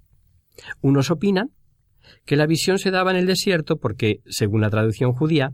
Unos 0.81 1.11
opinan 1.11 1.51
que 2.25 2.37
la 2.37 2.47
visión 2.47 2.79
se 2.79 2.91
daba 2.91 3.11
en 3.11 3.17
el 3.17 3.27
desierto 3.27 3.79
porque, 3.79 4.21
según 4.27 4.61
la 4.61 4.71
traducción 4.71 5.13
judía, 5.13 5.53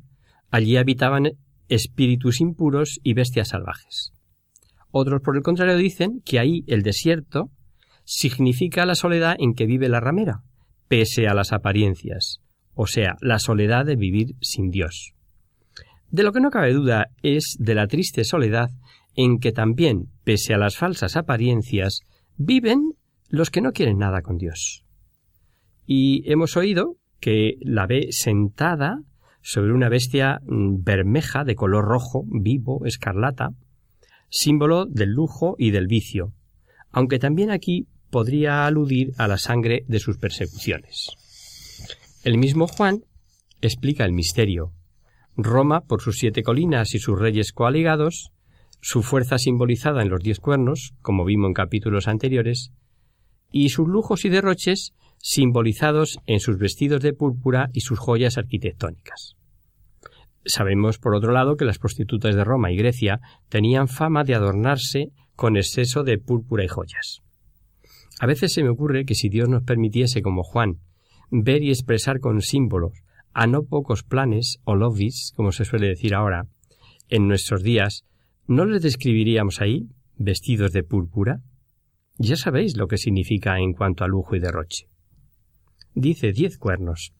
allí 0.51 0.77
habitaban 0.77 1.33
espíritus 1.69 2.41
impuros 2.41 3.01
y 3.03 3.15
bestias 3.15 3.49
salvajes. 3.49 4.13
Otros, 4.91 5.21
por 5.23 5.37
el 5.37 5.43
contrario, 5.43 5.77
dicen 5.77 6.23
que 6.25 6.39
ahí 6.39 6.65
el 6.67 6.83
desierto 6.83 7.51
significa 8.05 8.87
la 8.87 8.95
soledad 8.95 9.37
en 9.39 9.55
que 9.55 9.67
vive 9.67 9.89
la 9.89 10.01
ramera, 10.01 10.43
pese 10.89 11.27
a 11.27 11.35
las 11.35 11.53
apariencias, 11.53 12.41
o 12.75 12.87
sea, 12.87 13.17
la 13.21 13.39
soledad 13.39 13.85
de 13.85 13.97
vivir 13.97 14.37
sin 14.41 14.71
Dios. 14.71 15.13
De 16.11 16.23
lo 16.23 16.33
que 16.33 16.41
no 16.41 16.51
cabe 16.51 16.73
duda 16.73 17.09
es 17.23 17.57
de 17.59 17.75
la 17.75 17.89
triste 17.89 18.25
soledad 18.25 18.71
en 19.15 19.39
que 19.39 19.53
también, 19.53 20.11
pese 20.25 20.55
a 20.55 20.59
las 20.59 20.77
falsas 20.77 21.17
apariencias, 21.17 22.01
viven 22.37 22.93
los 23.29 23.51
que 23.51 23.61
no 23.61 23.73
quieren 23.73 23.99
nada 23.99 24.23
con 24.23 24.37
Dios. 24.37 24.85
Y 25.85 26.31
hemos 26.31 26.57
oído 26.57 26.97
que 27.19 27.57
la 27.61 27.87
ve 27.87 28.09
sentada 28.11 29.01
sobre 29.47 29.73
una 29.73 29.89
bestia 29.89 30.41
mm, 30.45 30.83
bermeja 30.83 31.45
de 31.45 31.55
color 31.55 31.85
rojo, 31.85 32.25
vivo, 32.27 32.85
escarlata, 32.85 33.51
símbolo 34.29 34.87
del 34.87 35.11
lujo 35.11 35.55
y 35.57 35.71
del 35.71 35.87
vicio, 35.87 36.33
aunque 36.91 37.21
también 37.21 37.53
aquí 37.53 37.87
podría 38.11 38.67
aludir 38.67 39.13
a 39.19 39.29
la 39.29 39.39
sangre 39.39 39.85
de 39.87 40.01
sus 40.01 40.19
persecuciones. 40.19 41.11
El 42.25 42.39
mismo 42.39 42.67
Juan 42.67 43.05
explica 43.61 44.05
el 44.05 44.11
misterio. 44.11 44.73
Roma, 45.37 45.83
por 45.83 46.03
sus 46.03 46.19
siete 46.19 46.43
colinas 46.43 46.97
y 46.97 46.99
sus 46.99 47.17
reyes 47.17 47.53
coaligados, 47.53 48.33
su 48.81 49.05
fuerza 49.05 49.39
simbolizada 49.39 50.03
en 50.03 50.09
los 50.09 50.25
diez 50.25 50.41
cuernos, 50.41 50.93
como 51.03 51.25
vimos 51.25 51.51
en 51.51 51.55
capítulos 51.55 52.09
anteriores, 52.09 52.73
y 53.53 53.69
sus 53.69 53.87
lujos 53.87 54.25
y 54.25 54.29
derroches 54.29 54.93
simbolizados 55.19 56.19
en 56.27 56.41
sus 56.41 56.59
vestidos 56.59 57.01
de 57.01 57.13
púrpura 57.13 57.71
y 57.73 57.83
sus 57.83 58.01
joyas 58.01 58.39
arquitectónicas. 58.39 59.36
Sabemos, 60.47 60.99
por 60.99 61.15
otro 61.15 61.33
lado, 61.33 61.57
que 61.57 61.65
las 61.65 61.79
prostitutas 61.79 62.35
de 62.35 62.45
Roma 62.45 62.71
y 62.71 62.77
Grecia 62.77 63.21
tenían 63.49 63.89
fama 63.89 64.23
de 64.23 64.35
adornarse 64.35 65.11
con 65.35 65.57
exceso 65.57 66.05
de 66.05 66.19
púrpura 66.19 66.65
y 66.65 66.69
joyas. 66.69 67.21
A 68.21 68.27
veces 68.27 68.53
se 68.53 68.63
me 68.63 68.71
ocurre 68.71 69.05
que 69.05 69.15
si 69.15 69.29
Dios 69.29 69.49
nos 69.49 69.65
permitiese, 69.65 70.23
como 70.23 70.43
Juan, 70.43 70.79
ver 71.31 71.63
y 71.63 71.71
expresar 71.71 72.21
con 72.21 72.41
símbolos 72.41 72.93
a 73.35 73.47
no 73.47 73.65
pocos 73.65 74.03
planes 74.03 74.59
o 74.65 74.77
lobbies, 74.77 75.33
como 75.37 75.53
se 75.53 75.65
suele 75.65 75.89
decir 75.89 76.15
ahora, 76.15 76.47
en 77.09 77.29
nuestros 77.29 77.63
días, 77.63 78.05
¿no 78.47 78.65
les 78.65 78.83
describiríamos 78.83 79.61
ahí 79.61 79.89
vestidos 80.17 80.73
de 80.73 80.85
púrpura? 80.85 81.41
Ya 82.19 82.37
sabéis 82.37 82.77
lo 82.77 82.87
que 82.87 82.97
significa 82.97 83.59
en 83.59 83.75
cuanto 83.75 84.05
a 84.05 84.09
lujo 84.09 84.37
y 84.37 84.41
derroche. 84.41 84.89
Dice 85.95 86.33
diez 86.33 86.57
cuernos. 86.57 87.13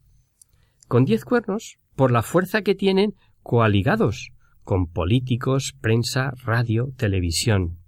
Con 0.89 1.05
diez 1.05 1.25
cuernos, 1.25 1.77
por 1.97 2.13
la 2.13 2.23
fuerza 2.23 2.63
que 2.63 2.75
tienen 2.75 3.15
coaligados 3.43 4.31
con 4.63 4.87
políticos, 4.87 5.75
prensa, 5.81 6.33
radio, 6.45 6.93
televisión. 6.97 7.79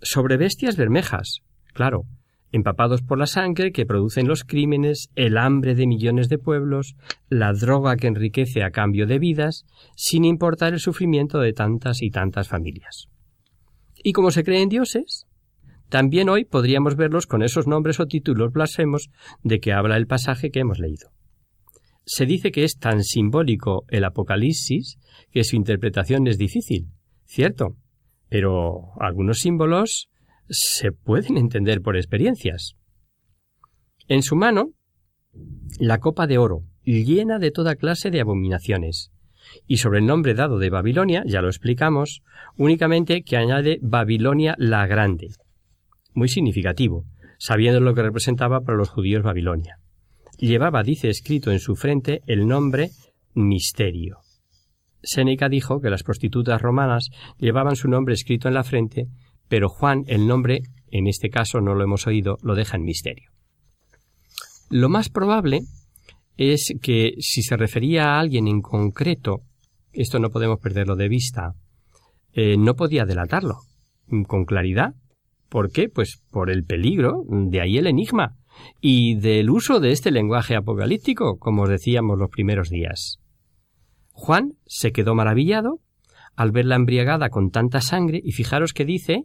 Sobre 0.00 0.36
bestias 0.36 0.76
bermejas, 0.76 1.40
claro, 1.72 2.04
empapados 2.52 3.00
por 3.02 3.18
la 3.18 3.26
sangre 3.26 3.72
que 3.72 3.86
producen 3.86 4.28
los 4.28 4.44
crímenes, 4.44 5.08
el 5.16 5.38
hambre 5.38 5.74
de 5.74 5.86
millones 5.86 6.28
de 6.28 6.38
pueblos, 6.38 6.94
la 7.28 7.52
droga 7.54 7.96
que 7.96 8.06
enriquece 8.06 8.62
a 8.62 8.70
cambio 8.70 9.06
de 9.06 9.18
vidas, 9.18 9.64
sin 9.96 10.24
importar 10.24 10.74
el 10.74 10.80
sufrimiento 10.80 11.38
de 11.40 11.54
tantas 11.54 12.02
y 12.02 12.10
tantas 12.10 12.48
familias. 12.48 13.08
Y 14.04 14.12
como 14.12 14.30
se 14.30 14.44
creen 14.44 14.68
dioses, 14.68 15.26
también 15.88 16.28
hoy 16.28 16.44
podríamos 16.44 16.96
verlos 16.96 17.26
con 17.26 17.42
esos 17.42 17.66
nombres 17.66 18.00
o 18.00 18.06
títulos 18.06 18.52
blasfemos 18.52 19.08
de 19.42 19.60
que 19.60 19.72
habla 19.72 19.96
el 19.96 20.06
pasaje 20.06 20.50
que 20.50 20.60
hemos 20.60 20.78
leído. 20.78 21.10
Se 22.04 22.26
dice 22.26 22.50
que 22.50 22.64
es 22.64 22.78
tan 22.78 23.02
simbólico 23.04 23.84
el 23.88 24.04
Apocalipsis 24.04 24.98
que 25.30 25.44
su 25.44 25.56
interpretación 25.56 26.26
es 26.26 26.36
difícil, 26.36 26.88
cierto, 27.24 27.76
pero 28.28 28.92
algunos 29.00 29.38
símbolos 29.38 30.08
se 30.48 30.92
pueden 30.92 31.36
entender 31.36 31.80
por 31.80 31.96
experiencias. 31.96 32.74
En 34.08 34.22
su 34.22 34.36
mano, 34.36 34.70
la 35.78 35.98
copa 35.98 36.26
de 36.26 36.38
oro, 36.38 36.64
llena 36.84 37.38
de 37.38 37.50
toda 37.50 37.76
clase 37.76 38.10
de 38.10 38.20
abominaciones, 38.20 39.12
y 39.66 39.78
sobre 39.78 40.00
el 40.00 40.06
nombre 40.06 40.34
dado 40.34 40.58
de 40.58 40.70
Babilonia, 40.70 41.22
ya 41.26 41.40
lo 41.40 41.48
explicamos, 41.48 42.22
únicamente 42.56 43.22
que 43.22 43.36
añade 43.36 43.78
Babilonia 43.82 44.54
la 44.58 44.86
Grande, 44.86 45.28
muy 46.14 46.28
significativo, 46.28 47.04
sabiendo 47.38 47.80
lo 47.80 47.94
que 47.94 48.02
representaba 48.02 48.60
para 48.60 48.78
los 48.78 48.90
judíos 48.90 49.22
Babilonia. 49.22 49.78
Llevaba, 50.42 50.82
dice 50.82 51.08
escrito 51.08 51.52
en 51.52 51.60
su 51.60 51.76
frente, 51.76 52.20
el 52.26 52.48
nombre 52.48 52.90
Misterio. 53.32 54.18
Séneca 55.00 55.48
dijo 55.48 55.80
que 55.80 55.88
las 55.88 56.02
prostitutas 56.02 56.60
romanas 56.60 57.10
llevaban 57.38 57.76
su 57.76 57.86
nombre 57.86 58.14
escrito 58.14 58.48
en 58.48 58.54
la 58.54 58.64
frente, 58.64 59.06
pero 59.46 59.68
Juan 59.68 60.02
el 60.08 60.26
nombre, 60.26 60.62
en 60.90 61.06
este 61.06 61.30
caso 61.30 61.60
no 61.60 61.76
lo 61.76 61.84
hemos 61.84 62.08
oído, 62.08 62.38
lo 62.42 62.56
deja 62.56 62.76
en 62.76 62.82
misterio. 62.82 63.30
Lo 64.68 64.88
más 64.88 65.10
probable 65.10 65.60
es 66.36 66.74
que 66.82 67.12
si 67.20 67.44
se 67.44 67.56
refería 67.56 68.06
a 68.06 68.18
alguien 68.18 68.48
en 68.48 68.62
concreto, 68.62 69.42
esto 69.92 70.18
no 70.18 70.30
podemos 70.30 70.58
perderlo 70.58 70.96
de 70.96 71.08
vista, 71.08 71.52
eh, 72.32 72.56
no 72.58 72.74
podía 72.74 73.04
delatarlo 73.04 73.58
con 74.26 74.44
claridad 74.44 74.96
¿Por 75.52 75.70
qué? 75.70 75.90
Pues 75.90 76.24
por 76.30 76.50
el 76.50 76.64
peligro, 76.64 77.24
de 77.28 77.60
ahí 77.60 77.76
el 77.76 77.86
enigma, 77.86 78.38
y 78.80 79.16
del 79.16 79.50
uso 79.50 79.80
de 79.80 79.92
este 79.92 80.10
lenguaje 80.10 80.56
apocalíptico, 80.56 81.38
como 81.38 81.62
os 81.62 81.68
decíamos 81.68 82.18
los 82.18 82.30
primeros 82.30 82.68
días. 82.68 83.18
Juan 84.12 84.54
se 84.66 84.92
quedó 84.92 85.14
maravillado 85.14 85.80
al 86.36 86.52
verla 86.52 86.76
embriagada 86.76 87.28
con 87.28 87.50
tanta 87.50 87.80
sangre, 87.80 88.20
y 88.22 88.32
fijaros 88.32 88.72
que 88.72 88.84
dice 88.84 89.24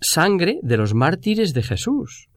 sangre 0.00 0.58
de 0.62 0.76
los 0.76 0.94
mártires 0.94 1.52
de 1.52 1.62
Jesús. 1.62 2.28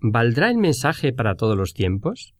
¿Valdrá 0.00 0.50
el 0.50 0.58
mensaje 0.58 1.12
para 1.12 1.34
todos 1.34 1.56
los 1.56 1.72
tiempos? 1.72 2.34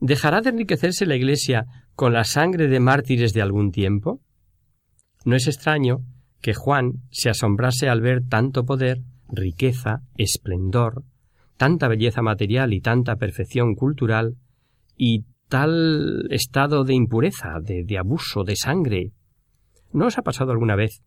¿Dejará 0.00 0.40
de 0.40 0.50
enriquecerse 0.50 1.06
la 1.06 1.16
Iglesia 1.16 1.64
con 1.94 2.12
la 2.12 2.24
sangre 2.24 2.68
de 2.68 2.80
mártires 2.80 3.32
de 3.32 3.42
algún 3.42 3.72
tiempo? 3.72 4.20
No 5.24 5.36
es 5.36 5.46
extraño 5.46 5.98
que 6.40 6.54
Juan 6.54 7.02
se 7.10 7.30
asombrase 7.30 7.88
al 7.88 8.00
ver 8.00 8.22
tanto 8.28 8.64
poder, 8.64 8.98
riqueza, 9.36 10.00
esplendor, 10.16 11.04
tanta 11.56 11.88
belleza 11.88 12.22
material 12.22 12.72
y 12.72 12.80
tanta 12.80 13.16
perfección 13.16 13.74
cultural, 13.74 14.36
y 14.96 15.24
tal 15.48 16.26
estado 16.30 16.84
de 16.84 16.94
impureza, 16.94 17.60
de, 17.60 17.98
abuso, 17.98 18.44
de 18.44 18.56
sangre. 18.56 19.12
¿No 19.92 20.06
os 20.06 20.18
ha 20.18 20.22
pasado 20.22 20.52
alguna 20.52 20.76
vez 20.76 21.02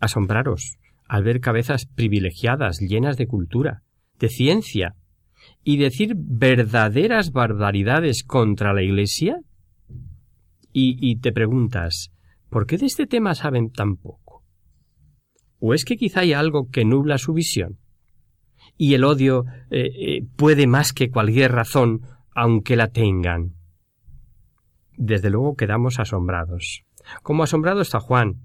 asombraros 0.00 0.76
al 1.06 1.22
ver 1.22 1.40
cabezas 1.40 1.86
privilegiadas, 1.86 2.78
llenas 2.78 3.16
de 3.16 3.26
cultura, 3.26 3.82
de 4.18 4.28
ciencia, 4.28 4.94
y 5.62 5.76
decir 5.76 6.14
verdaderas 6.16 7.32
barbaridades 7.32 8.22
contra 8.24 8.72
la 8.72 8.82
Iglesia? 8.82 9.38
Y, 10.72 10.96
y 11.00 11.16
te 11.20 11.32
preguntas, 11.32 12.10
¿por 12.50 12.66
qué 12.66 12.78
de 12.78 12.86
este 12.86 13.06
tema 13.06 13.34
saben 13.34 13.70
tan 13.70 13.96
poco? 13.96 14.23
¿O 15.66 15.72
es 15.72 15.86
que 15.86 15.96
quizá 15.96 16.20
hay 16.20 16.34
algo 16.34 16.68
que 16.70 16.84
nubla 16.84 17.16
su 17.16 17.32
visión? 17.32 17.78
Y 18.76 18.92
el 18.92 19.02
odio 19.02 19.46
eh, 19.70 19.86
eh, 19.96 20.20
puede 20.36 20.66
más 20.66 20.92
que 20.92 21.08
cualquier 21.08 21.52
razón, 21.52 22.02
aunque 22.34 22.76
la 22.76 22.88
tengan. 22.88 23.54
Desde 24.98 25.30
luego 25.30 25.56
quedamos 25.56 25.98
asombrados. 25.98 26.82
Como 27.22 27.44
asombrado 27.44 27.80
está 27.80 27.98
Juan. 27.98 28.42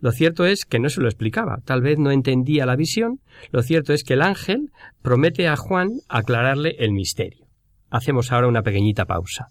Lo 0.00 0.12
cierto 0.12 0.44
es 0.44 0.66
que 0.66 0.78
no 0.78 0.90
se 0.90 1.00
lo 1.00 1.08
explicaba, 1.08 1.62
tal 1.64 1.80
vez 1.80 1.98
no 1.98 2.10
entendía 2.10 2.66
la 2.66 2.76
visión, 2.76 3.20
lo 3.52 3.62
cierto 3.62 3.94
es 3.94 4.04
que 4.04 4.12
el 4.12 4.20
ángel 4.20 4.70
promete 5.00 5.48
a 5.48 5.56
Juan 5.56 5.88
aclararle 6.10 6.76
el 6.78 6.92
misterio. 6.92 7.46
Hacemos 7.88 8.32
ahora 8.32 8.48
una 8.48 8.62
pequeñita 8.62 9.06
pausa. 9.06 9.46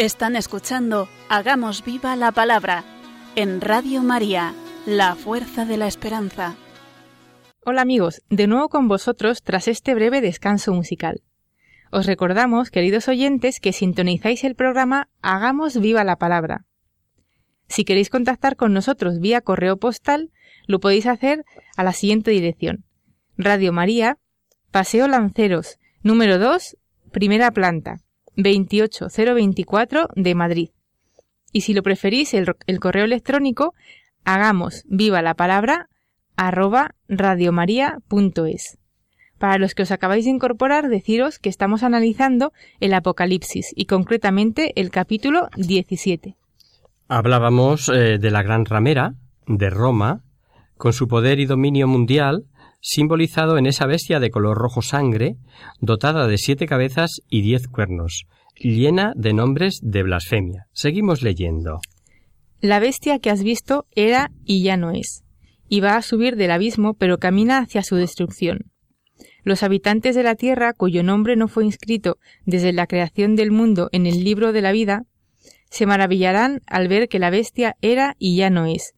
Están 0.00 0.34
escuchando 0.34 1.10
Hagamos 1.28 1.84
viva 1.84 2.16
la 2.16 2.32
palabra 2.32 2.84
en 3.36 3.60
Radio 3.60 4.02
María, 4.02 4.54
la 4.86 5.14
fuerza 5.14 5.66
de 5.66 5.76
la 5.76 5.88
esperanza. 5.88 6.56
Hola 7.66 7.82
amigos, 7.82 8.22
de 8.30 8.46
nuevo 8.46 8.70
con 8.70 8.88
vosotros 8.88 9.42
tras 9.42 9.68
este 9.68 9.94
breve 9.94 10.22
descanso 10.22 10.72
musical. 10.72 11.20
Os 11.90 12.06
recordamos, 12.06 12.70
queridos 12.70 13.08
oyentes, 13.08 13.60
que 13.60 13.74
sintonizáis 13.74 14.42
el 14.44 14.54
programa 14.54 15.10
Hagamos 15.20 15.78
viva 15.78 16.02
la 16.02 16.16
palabra. 16.16 16.64
Si 17.68 17.84
queréis 17.84 18.08
contactar 18.08 18.56
con 18.56 18.72
nosotros 18.72 19.20
vía 19.20 19.42
correo 19.42 19.76
postal, 19.76 20.30
lo 20.66 20.80
podéis 20.80 21.04
hacer 21.04 21.44
a 21.76 21.84
la 21.84 21.92
siguiente 21.92 22.30
dirección. 22.30 22.86
Radio 23.36 23.70
María, 23.74 24.16
Paseo 24.70 25.08
Lanceros, 25.08 25.78
número 26.02 26.38
2, 26.38 26.78
primera 27.12 27.50
planta, 27.50 27.98
28024 28.36 30.08
de 30.14 30.34
Madrid. 30.34 30.70
Y 31.52 31.62
si 31.62 31.74
lo 31.74 31.82
preferís, 31.82 32.34
el, 32.34 32.80
correo 32.80 33.04
electrónico, 33.04 33.74
hagamos 34.24 34.84
viva 34.86 35.22
la 35.22 35.34
palabra 35.34 35.88
arroba 36.36 36.94
radiomaria.es. 37.08 38.78
Para 39.38 39.58
los 39.58 39.74
que 39.74 39.82
os 39.82 39.90
acabáis 39.90 40.26
de 40.26 40.30
incorporar, 40.30 40.88
deciros 40.88 41.38
que 41.38 41.48
estamos 41.48 41.82
analizando 41.82 42.52
el 42.78 42.94
Apocalipsis 42.94 43.72
y 43.74 43.86
concretamente 43.86 44.72
el 44.80 44.90
capítulo 44.90 45.48
17. 45.56 46.36
Hablábamos 47.08 47.88
eh, 47.88 48.18
de 48.18 48.30
la 48.30 48.42
gran 48.42 48.64
ramera 48.64 49.14
de 49.46 49.70
Roma, 49.70 50.22
con 50.76 50.92
su 50.92 51.08
poder 51.08 51.40
y 51.40 51.46
dominio 51.46 51.88
mundial, 51.88 52.44
simbolizado 52.80 53.58
en 53.58 53.66
esa 53.66 53.86
bestia 53.86 54.20
de 54.20 54.30
color 54.30 54.58
rojo 54.58 54.82
sangre, 54.82 55.36
dotada 55.80 56.26
de 56.26 56.38
siete 56.38 56.66
cabezas 56.66 57.20
y 57.28 57.42
diez 57.42 57.68
cuernos, 57.68 58.26
llena 58.56 59.12
de 59.16 59.32
nombres 59.32 59.80
de 59.82 60.02
blasfemia. 60.02 60.66
Seguimos 60.72 61.22
leyendo. 61.22 61.80
La 62.60 62.78
bestia 62.78 63.18
que 63.18 63.30
has 63.30 63.42
visto 63.42 63.86
era 63.94 64.30
y 64.44 64.62
ya 64.62 64.76
no 64.76 64.90
es, 64.90 65.24
y 65.68 65.80
va 65.80 65.96
a 65.96 66.02
subir 66.02 66.36
del 66.36 66.50
abismo, 66.50 66.94
pero 66.94 67.18
camina 67.18 67.58
hacia 67.58 67.82
su 67.82 67.96
destrucción. 67.96 68.70
Los 69.44 69.62
habitantes 69.62 70.14
de 70.14 70.22
la 70.22 70.34
tierra, 70.34 70.74
cuyo 70.74 71.02
nombre 71.02 71.36
no 71.36 71.48
fue 71.48 71.64
inscrito 71.64 72.18
desde 72.44 72.72
la 72.72 72.86
creación 72.86 73.36
del 73.36 73.50
mundo 73.50 73.88
en 73.92 74.06
el 74.06 74.24
libro 74.24 74.52
de 74.52 74.60
la 74.60 74.72
vida, 74.72 75.04
se 75.70 75.86
maravillarán 75.86 76.60
al 76.66 76.88
ver 76.88 77.08
que 77.08 77.18
la 77.18 77.30
bestia 77.30 77.76
era 77.80 78.16
y 78.18 78.36
ya 78.36 78.50
no 78.50 78.66
es, 78.66 78.94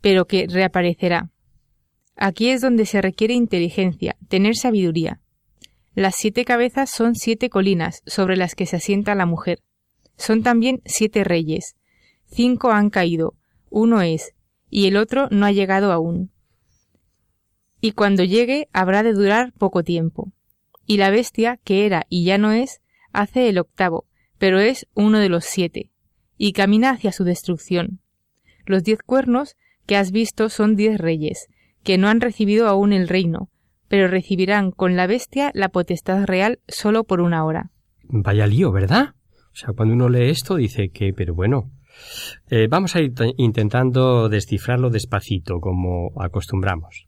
pero 0.00 0.26
que 0.26 0.46
reaparecerá. 0.48 1.30
Aquí 2.16 2.50
es 2.50 2.60
donde 2.60 2.86
se 2.86 3.02
requiere 3.02 3.34
inteligencia, 3.34 4.16
tener 4.28 4.56
sabiduría. 4.56 5.20
Las 5.94 6.16
siete 6.16 6.44
cabezas 6.44 6.90
son 6.90 7.14
siete 7.14 7.50
colinas 7.50 8.02
sobre 8.06 8.36
las 8.36 8.54
que 8.54 8.66
se 8.66 8.76
asienta 8.76 9.14
la 9.14 9.26
mujer. 9.26 9.60
Son 10.16 10.42
también 10.42 10.80
siete 10.84 11.24
reyes. 11.24 11.76
Cinco 12.26 12.70
han 12.70 12.90
caído, 12.90 13.34
uno 13.70 14.02
es, 14.02 14.34
y 14.70 14.86
el 14.86 14.96
otro 14.96 15.28
no 15.30 15.46
ha 15.46 15.52
llegado 15.52 15.92
aún. 15.92 16.30
Y 17.80 17.92
cuando 17.92 18.24
llegue 18.24 18.68
habrá 18.72 19.02
de 19.02 19.12
durar 19.12 19.52
poco 19.52 19.82
tiempo. 19.82 20.32
Y 20.86 20.96
la 20.96 21.10
bestia, 21.10 21.58
que 21.64 21.86
era 21.86 22.06
y 22.08 22.24
ya 22.24 22.38
no 22.38 22.52
es, 22.52 22.80
hace 23.12 23.48
el 23.48 23.58
octavo, 23.58 24.06
pero 24.38 24.60
es 24.60 24.86
uno 24.94 25.18
de 25.18 25.28
los 25.28 25.44
siete, 25.44 25.90
y 26.36 26.52
camina 26.52 26.90
hacia 26.90 27.12
su 27.12 27.24
destrucción. 27.24 28.00
Los 28.66 28.82
diez 28.84 29.00
cuernos 29.02 29.56
que 29.86 29.96
has 29.96 30.10
visto 30.10 30.48
son 30.48 30.76
diez 30.76 30.98
reyes, 30.98 31.48
que 31.84 31.98
no 31.98 32.08
han 32.08 32.20
recibido 32.20 32.66
aún 32.66 32.92
el 32.92 33.08
reino, 33.08 33.48
pero 33.88 34.08
recibirán 34.08 34.70
con 34.70 34.96
la 34.96 35.06
bestia 35.06 35.50
la 35.54 35.68
potestad 35.68 36.24
real 36.24 36.58
solo 36.66 37.04
por 37.04 37.20
una 37.20 37.44
hora. 37.44 37.70
Vaya 38.02 38.46
lío, 38.46 38.72
¿verdad? 38.72 39.14
O 39.52 39.56
sea, 39.56 39.72
cuando 39.72 39.94
uno 39.94 40.08
lee 40.08 40.30
esto 40.30 40.56
dice 40.56 40.88
que, 40.88 41.12
pero 41.12 41.34
bueno, 41.34 41.70
eh, 42.50 42.66
vamos 42.68 42.96
a 42.96 43.00
ir 43.00 43.12
intentando 43.36 44.28
descifrarlo 44.28 44.90
despacito, 44.90 45.60
como 45.60 46.10
acostumbramos. 46.20 47.06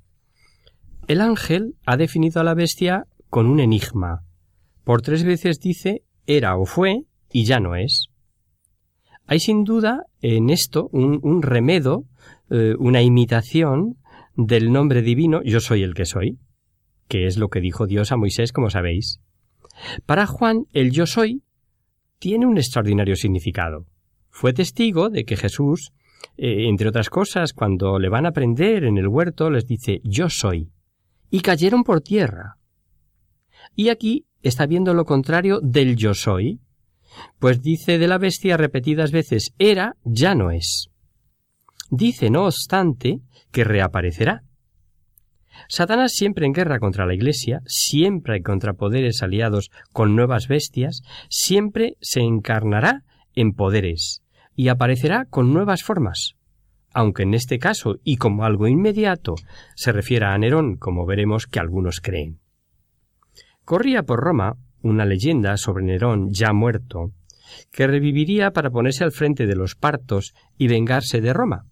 El 1.08 1.20
ángel 1.20 1.74
ha 1.86 1.96
definido 1.96 2.40
a 2.40 2.44
la 2.44 2.54
bestia 2.54 3.06
con 3.30 3.46
un 3.46 3.60
enigma. 3.60 4.22
Por 4.84 5.02
tres 5.02 5.24
veces 5.24 5.58
dice 5.60 6.02
era 6.26 6.56
o 6.56 6.66
fue 6.66 7.02
y 7.32 7.44
ya 7.44 7.60
no 7.60 7.74
es. 7.74 8.08
Hay 9.26 9.40
sin 9.40 9.64
duda 9.64 10.04
en 10.20 10.50
esto 10.50 10.88
un, 10.92 11.42
remedo, 11.42 12.04
eh, 12.50 12.74
una 12.78 13.02
imitación 13.02 13.96
del 14.36 14.70
nombre 14.72 15.02
divino 15.02 15.42
yo 15.42 15.60
soy 15.60 15.82
el 15.82 15.94
que 15.94 16.04
soy, 16.04 16.38
que 17.08 17.26
es 17.26 17.38
lo 17.38 17.48
que 17.48 17.60
dijo 17.60 17.86
Dios 17.86 18.12
a 18.12 18.16
Moisés, 18.16 18.52
como 18.52 18.70
sabéis. 18.70 19.20
Para 20.04 20.26
Juan, 20.26 20.66
el 20.72 20.90
yo 20.90 21.06
soy 21.06 21.42
tiene 22.18 22.46
un 22.46 22.58
extraordinario 22.58 23.16
significado. 23.16 23.86
Fue 24.30 24.52
testigo 24.52 25.10
de 25.10 25.24
que 25.24 25.36
Jesús, 25.36 25.92
eh, 26.36 26.68
entre 26.68 26.88
otras 26.88 27.10
cosas, 27.10 27.52
cuando 27.52 27.98
le 27.98 28.08
van 28.08 28.26
a 28.26 28.32
prender 28.32 28.84
en 28.84 28.98
el 28.98 29.08
huerto, 29.08 29.50
les 29.50 29.66
dice 29.66 30.00
yo 30.04 30.28
soy. 30.28 30.70
Y 31.30 31.40
cayeron 31.40 31.84
por 31.84 32.00
tierra. 32.00 32.58
Y 33.74 33.88
aquí 33.88 34.26
está 34.42 34.66
viendo 34.66 34.94
lo 34.94 35.04
contrario 35.04 35.60
del 35.62 35.96
yo 35.96 36.14
soy, 36.14 36.60
pues 37.38 37.62
dice 37.62 37.98
de 37.98 38.08
la 38.08 38.18
bestia 38.18 38.56
repetidas 38.56 39.10
veces 39.10 39.54
era, 39.58 39.96
ya 40.04 40.34
no 40.34 40.50
es. 40.50 40.90
Dice, 41.90 42.30
no 42.30 42.46
obstante, 42.46 43.20
que 43.52 43.64
reaparecerá. 43.64 44.42
Satanás 45.68 46.12
siempre 46.12 46.46
en 46.46 46.52
guerra 46.52 46.78
contra 46.78 47.06
la 47.06 47.14
Iglesia, 47.14 47.62
siempre 47.66 48.42
contra 48.42 48.74
poderes 48.74 49.22
aliados 49.22 49.70
con 49.92 50.14
nuevas 50.14 50.48
bestias, 50.48 51.02
siempre 51.28 51.96
se 52.00 52.20
encarnará 52.20 53.02
en 53.34 53.52
poderes 53.52 54.22
y 54.54 54.68
aparecerá 54.68 55.26
con 55.26 55.52
nuevas 55.52 55.82
formas. 55.82 56.34
Aunque 56.92 57.24
en 57.24 57.34
este 57.34 57.58
caso, 57.58 57.96
y 58.04 58.16
como 58.16 58.44
algo 58.44 58.68
inmediato, 58.68 59.34
se 59.74 59.92
refiera 59.92 60.32
a 60.32 60.38
Nerón, 60.38 60.76
como 60.76 61.04
veremos 61.04 61.46
que 61.46 61.60
algunos 61.60 62.00
creen. 62.00 62.40
Corría 63.64 64.02
por 64.02 64.20
Roma 64.20 64.56
una 64.82 65.04
leyenda 65.04 65.56
sobre 65.56 65.84
Nerón 65.84 66.30
ya 66.32 66.52
muerto, 66.52 67.12
que 67.70 67.86
reviviría 67.86 68.52
para 68.52 68.70
ponerse 68.70 69.04
al 69.04 69.12
frente 69.12 69.46
de 69.46 69.56
los 69.56 69.74
partos 69.74 70.34
y 70.56 70.68
vengarse 70.68 71.20
de 71.20 71.32
Roma, 71.32 71.66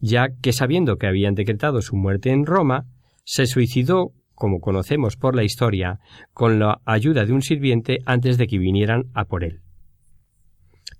ya 0.00 0.28
que 0.42 0.52
sabiendo 0.52 0.96
que 0.96 1.06
habían 1.06 1.34
decretado 1.34 1.82
su 1.82 1.96
muerte 1.96 2.30
en 2.30 2.46
Roma, 2.46 2.86
se 3.24 3.46
suicidó, 3.46 4.12
como 4.34 4.60
conocemos 4.60 5.16
por 5.16 5.34
la 5.34 5.44
historia, 5.44 6.00
con 6.32 6.58
la 6.58 6.80
ayuda 6.84 7.24
de 7.24 7.32
un 7.32 7.42
sirviente 7.42 8.00
antes 8.04 8.36
de 8.38 8.46
que 8.46 8.58
vinieran 8.58 9.04
a 9.14 9.24
por 9.24 9.44
él. 9.44 9.60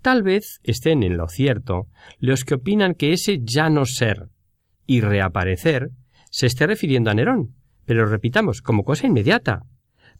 Tal 0.02 0.22
vez 0.22 0.60
estén 0.62 1.02
en 1.02 1.16
lo 1.16 1.28
cierto 1.28 1.86
los 2.18 2.44
que 2.44 2.54
opinan 2.54 2.94
que 2.94 3.12
ese 3.12 3.40
ya 3.42 3.70
no 3.70 3.86
ser 3.86 4.28
y 4.86 5.00
reaparecer 5.00 5.90
se 6.30 6.46
esté 6.46 6.66
refiriendo 6.66 7.10
a 7.10 7.14
Nerón, 7.14 7.54
pero 7.86 8.06
repitamos, 8.06 8.60
como 8.60 8.84
cosa 8.84 9.06
inmediata, 9.06 9.62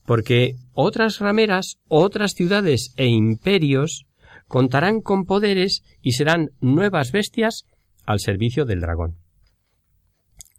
porque 0.06 0.56
otras 0.72 1.18
rameras, 1.18 1.78
otras 1.88 2.32
ciudades 2.32 2.94
e 2.96 3.06
imperios 3.06 4.06
contarán 4.48 5.00
con 5.00 5.24
poderes 5.24 5.82
y 6.00 6.12
serán 6.12 6.50
nuevas 6.60 7.12
bestias 7.12 7.66
al 8.06 8.20
servicio 8.20 8.64
del 8.64 8.80
dragón. 8.80 9.16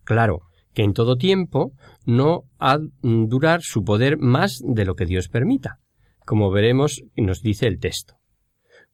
Claro, 0.04 0.42
que 0.74 0.84
en 0.84 0.94
todo 0.94 1.18
tiempo 1.18 1.72
no 2.06 2.44
ha 2.60 2.78
durar 3.02 3.62
su 3.64 3.84
poder 3.84 4.18
más 4.18 4.60
de 4.64 4.86
lo 4.86 4.96
que 4.96 5.06
Dios 5.06 5.30
permita, 5.30 5.80
como 6.26 6.52
veremos 6.52 7.02
nos 7.16 7.42
dice 7.42 7.68
el 7.68 7.80
texto. 7.80 8.16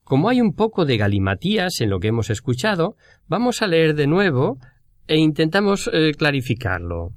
Como 0.03 0.29
hay 0.29 0.41
un 0.41 0.53
poco 0.53 0.85
de 0.85 0.97
galimatías 0.97 1.81
en 1.81 1.89
lo 1.89 1.99
que 1.99 2.09
hemos 2.09 2.29
escuchado, 2.29 2.95
vamos 3.27 3.61
a 3.61 3.67
leer 3.67 3.95
de 3.95 4.07
nuevo 4.07 4.57
e 5.07 5.17
intentamos 5.17 5.89
eh, 5.91 6.11
clarificarlo. 6.17 7.11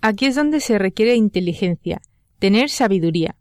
Aquí 0.00 0.26
es 0.26 0.36
donde 0.36 0.60
se 0.60 0.78
requiere 0.78 1.16
inteligencia, 1.16 2.00
tener 2.38 2.68
sabiduría. 2.68 3.36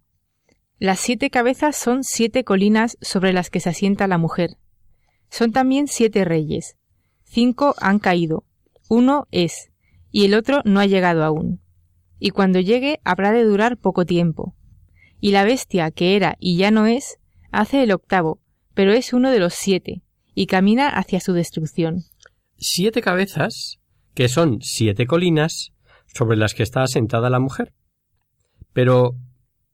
Las 0.79 0.99
siete 0.99 1.29
cabezas 1.29 1.75
son 1.75 2.03
siete 2.03 2.43
colinas 2.43 2.97
sobre 3.01 3.33
las 3.33 3.49
que 3.49 3.59
se 3.59 3.69
asienta 3.69 4.07
la 4.07 4.17
mujer. 4.17 4.51
Son 5.29 5.51
también 5.51 5.87
siete 5.87 6.25
reyes. 6.25 6.77
Cinco 7.23 7.75
han 7.79 7.99
caído. 7.99 8.45
Uno 8.89 9.27
es, 9.31 9.69
y 10.11 10.25
el 10.25 10.33
otro 10.33 10.61
no 10.65 10.79
ha 10.79 10.85
llegado 10.85 11.23
aún. 11.23 11.61
Y 12.19 12.31
cuando 12.31 12.59
llegue 12.59 12.99
habrá 13.03 13.31
de 13.31 13.43
durar 13.43 13.77
poco 13.77 14.05
tiempo. 14.05 14.55
Y 15.19 15.31
la 15.31 15.43
bestia 15.43 15.91
que 15.91 16.15
era 16.15 16.37
y 16.39 16.57
ya 16.57 16.71
no 16.71 16.85
es, 16.85 17.19
hace 17.51 17.83
el 17.83 17.91
octavo, 17.91 18.39
pero 18.73 18.93
es 18.93 19.13
uno 19.13 19.31
de 19.31 19.39
los 19.39 19.53
siete, 19.53 20.01
y 20.33 20.45
camina 20.45 20.89
hacia 20.89 21.19
su 21.19 21.33
destrucción. 21.33 22.03
Siete 22.57 23.01
cabezas, 23.01 23.79
que 24.13 24.29
son 24.29 24.59
siete 24.61 25.05
colinas, 25.05 25.73
sobre 26.05 26.37
las 26.37 26.53
que 26.53 26.63
está 26.63 26.83
asentada 26.83 27.29
la 27.29 27.39
mujer. 27.39 27.73
Pero 28.73 29.15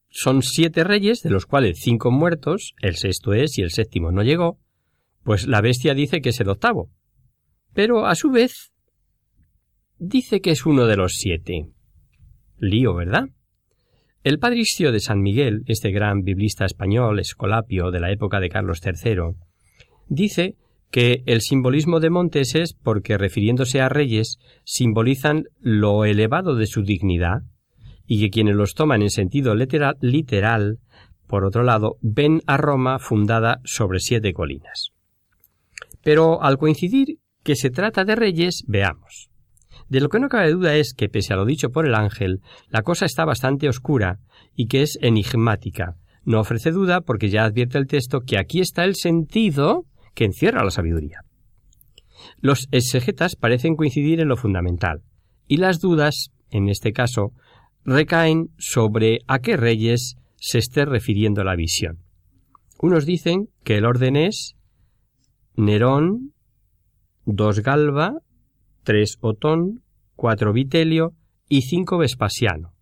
son 0.09 0.41
siete 0.41 0.83
reyes, 0.83 1.21
de 1.21 1.29
los 1.29 1.45
cuales 1.45 1.79
cinco 1.81 2.11
muertos, 2.11 2.75
el 2.81 2.95
sexto 2.95 3.33
es 3.33 3.57
y 3.57 3.61
el 3.61 3.71
séptimo 3.71 4.11
no 4.11 4.23
llegó, 4.23 4.59
pues 5.23 5.47
la 5.47 5.61
bestia 5.61 5.93
dice 5.93 6.21
que 6.21 6.29
es 6.29 6.39
el 6.39 6.49
octavo. 6.49 6.89
Pero 7.73 8.05
a 8.05 8.15
su 8.15 8.29
vez 8.29 8.73
dice 9.97 10.41
que 10.41 10.51
es 10.51 10.65
uno 10.65 10.85
de 10.85 10.97
los 10.97 11.13
siete. 11.15 11.67
Lío, 12.57 12.93
¿verdad? 12.93 13.29
El 14.23 14.39
padre 14.39 14.59
Istio 14.59 14.91
de 14.91 14.99
San 14.99 15.21
Miguel, 15.21 15.63
este 15.65 15.91
gran 15.91 16.21
biblista 16.21 16.65
español, 16.65 17.19
escolapio 17.19 17.91
de 17.91 17.99
la 17.99 18.11
época 18.11 18.39
de 18.39 18.49
Carlos 18.49 18.81
III, 18.85 19.35
dice 20.07 20.55
que 20.91 21.23
el 21.25 21.41
simbolismo 21.41 21.99
de 21.99 22.09
montes 22.09 22.55
es 22.55 22.73
porque, 22.73 23.17
refiriéndose 23.17 23.81
a 23.81 23.89
reyes, 23.89 24.37
simbolizan 24.63 25.45
lo 25.59 26.05
elevado 26.05 26.55
de 26.55 26.67
su 26.67 26.83
dignidad, 26.83 27.41
y 28.05 28.21
que 28.21 28.29
quienes 28.29 28.55
los 28.55 28.75
toman 28.75 29.01
en 29.01 29.09
sentido 29.09 29.55
literal, 29.55 29.97
literal 30.01 30.79
por 31.27 31.45
otro 31.45 31.63
lado, 31.63 31.97
ven 32.01 32.41
a 32.45 32.57
Roma 32.57 32.99
fundada 32.99 33.59
sobre 33.63 33.99
siete 33.99 34.33
colinas. 34.33 34.91
Pero 36.03 36.43
al 36.43 36.57
coincidir 36.57 37.19
que 37.43 37.55
se 37.55 37.69
trata 37.69 38.05
de 38.05 38.15
reyes, 38.15 38.63
veamos. 38.67 39.29
De 39.89 39.99
lo 39.99 40.09
que 40.09 40.19
no 40.19 40.29
cabe 40.29 40.51
duda 40.51 40.75
es 40.75 40.93
que, 40.93 41.09
pese 41.09 41.33
a 41.33 41.35
lo 41.35 41.45
dicho 41.45 41.69
por 41.69 41.85
el 41.85 41.95
ángel, 41.95 42.41
la 42.69 42.83
cosa 42.83 43.05
está 43.05 43.25
bastante 43.25 43.67
oscura 43.67 44.19
y 44.55 44.67
que 44.67 44.81
es 44.81 44.97
enigmática. 45.01 45.95
No 46.23 46.39
ofrece 46.39 46.71
duda 46.71 47.01
porque 47.01 47.29
ya 47.29 47.43
advierte 47.43 47.77
el 47.77 47.87
texto 47.87 48.21
que 48.21 48.37
aquí 48.37 48.59
está 48.59 48.85
el 48.85 48.95
sentido 48.95 49.85
que 50.13 50.25
encierra 50.25 50.63
la 50.63 50.71
sabiduría. 50.71 51.21
Los 52.39 52.67
exegetas 52.71 53.35
parecen 53.35 53.75
coincidir 53.75 54.21
en 54.21 54.29
lo 54.29 54.37
fundamental, 54.37 55.01
y 55.47 55.57
las 55.57 55.79
dudas, 55.79 56.29
en 56.49 56.69
este 56.69 56.93
caso, 56.93 57.33
recaen 57.83 58.49
sobre 58.57 59.19
a 59.27 59.39
qué 59.39 59.57
reyes 59.57 60.15
se 60.35 60.59
esté 60.59 60.85
refiriendo 60.85 61.43
la 61.43 61.55
visión. 61.55 61.99
Unos 62.79 63.05
dicen 63.05 63.49
que 63.63 63.77
el 63.77 63.85
orden 63.85 64.15
es 64.15 64.55
Nerón, 65.55 66.33
dos 67.25 67.59
Galba, 67.59 68.15
tres 68.83 69.17
Otón, 69.21 69.83
cuatro 70.15 70.51
Vitelio 70.51 71.13
y 71.47 71.61
cinco 71.61 71.99
Vespasiano, 71.99 72.73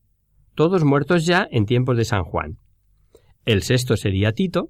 todos 0.56 0.86
muertos 0.86 1.26
ya 1.26 1.46
en 1.52 1.66
tiempos 1.66 1.98
de 1.98 2.06
San 2.06 2.24
Juan. 2.24 2.58
El 3.46 3.64
sexto 3.64 3.98
sería 3.98 4.32
Tito, 4.32 4.70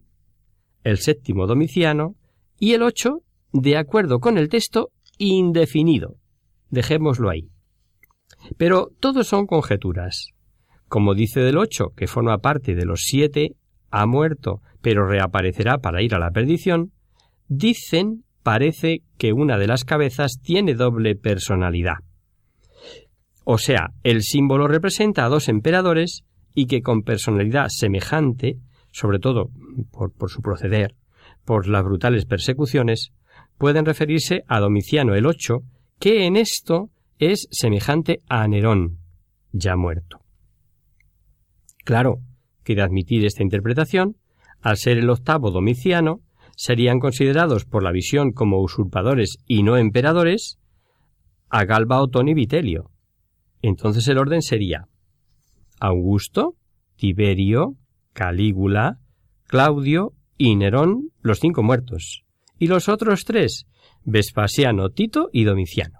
el 0.84 0.98
séptimo 0.98 1.46
Domiciano 1.46 2.16
y 2.58 2.74
el 2.74 2.82
ocho, 2.82 3.20
de 3.54 3.78
acuerdo 3.78 4.20
con 4.20 4.38
el 4.38 4.50
texto, 4.50 4.90
indefinido. 5.18 6.16
Dejémoslo 6.70 7.30
ahí. 7.30 7.50
Pero 8.58 8.90
todos 9.00 9.28
son 9.28 9.46
conjeturas. 9.46 10.30
Como 10.88 11.14
dice 11.14 11.42
del 11.42 11.58
ocho, 11.58 11.90
que 11.96 12.08
forma 12.08 12.40
parte 12.40 12.74
de 12.74 12.86
los 12.86 13.02
siete, 13.04 13.56
ha 13.92 14.06
muerto, 14.06 14.62
pero 14.82 15.08
reaparecerá 15.08 15.78
para 15.78 16.02
ir 16.02 16.16
a 16.16 16.20
la 16.20 16.32
perdición, 16.32 16.92
dicen 17.52 18.24
parece 18.44 19.04
que 19.18 19.34
una 19.34 19.58
de 19.58 19.68
las 19.68 19.84
cabezas 19.84 20.40
tiene 20.42 20.74
doble 20.74 21.16
personalidad. 21.16 21.98
O 23.44 23.58
sea, 23.58 23.90
el 24.04 24.24
símbolo 24.24 24.70
representa 24.70 25.26
a 25.26 25.30
dos 25.30 25.50
emperadores 25.50 26.24
y 26.56 26.68
que 26.68 26.82
con 26.82 27.04
personalidad 27.04 27.68
semejante, 27.68 28.58
sobre 28.92 29.20
todo 29.20 29.50
por, 29.92 30.30
su 30.30 30.42
proceder, 30.42 30.96
por 31.44 31.68
las 31.68 31.84
brutales 31.84 32.26
persecuciones, 32.26 33.12
pueden 33.58 33.86
referirse 33.86 34.44
a 34.48 34.60
Domiciano 34.60 35.14
el 35.14 35.26
ocho, 35.26 35.60
que 36.00 36.26
en 36.26 36.38
esto 36.38 36.90
es 37.20 37.48
semejante 37.52 38.20
a 38.30 38.48
Nerón, 38.48 38.98
ya 39.52 39.76
muerto. 39.76 40.20
Claro 41.84 42.20
que 42.64 42.76
de 42.76 42.82
admitir 42.82 43.26
esta 43.26 43.44
interpretación, 43.44 44.16
al 44.62 44.78
ser 44.78 44.98
el 44.98 45.10
octavo 45.10 45.52
domiciano, 45.52 46.22
serían 46.56 47.00
considerados 47.00 47.66
por 47.66 47.84
la 47.84 47.92
visión 47.92 48.32
como 48.32 48.62
usurpadores 48.62 49.38
y 49.48 49.64
no 49.64 49.78
emperadores 49.78 50.60
a 51.50 51.66
Galba, 51.66 52.02
Otón 52.02 52.30
y 52.30 52.34
Vitelio. 52.34 52.92
Entonces 53.62 54.08
el 54.08 54.18
orden 54.18 54.42
sería 54.42 54.88
Augusto, 55.80 56.56
Tiberio, 56.96 57.76
Calígula, 58.14 59.00
Claudio 59.46 60.14
y 60.38 60.56
Nerón, 60.56 61.12
los 61.22 61.40
cinco 61.40 61.64
muertos, 61.64 62.24
y 62.58 62.68
los 62.68 62.90
otros 62.90 63.26
tres, 63.26 63.68
Vespasiano, 64.04 64.90
Tito 64.90 65.30
y 65.32 65.44
Domiciano. 65.44 66.00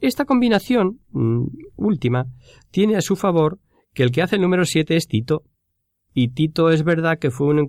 Esta 0.00 0.24
combinación 0.24 1.00
mm, 1.10 1.46
última 1.76 2.26
tiene 2.70 2.96
a 2.96 3.00
su 3.00 3.16
favor 3.16 3.58
que 3.92 4.04
el 4.04 4.12
que 4.12 4.22
hace 4.22 4.36
el 4.36 4.42
número 4.42 4.64
7 4.64 4.94
es 4.94 5.08
Tito. 5.08 5.42
Y 6.14 6.28
Tito 6.28 6.70
es 6.70 6.84
verdad 6.84 7.18
que 7.18 7.30
fue 7.30 7.48
un 7.48 7.66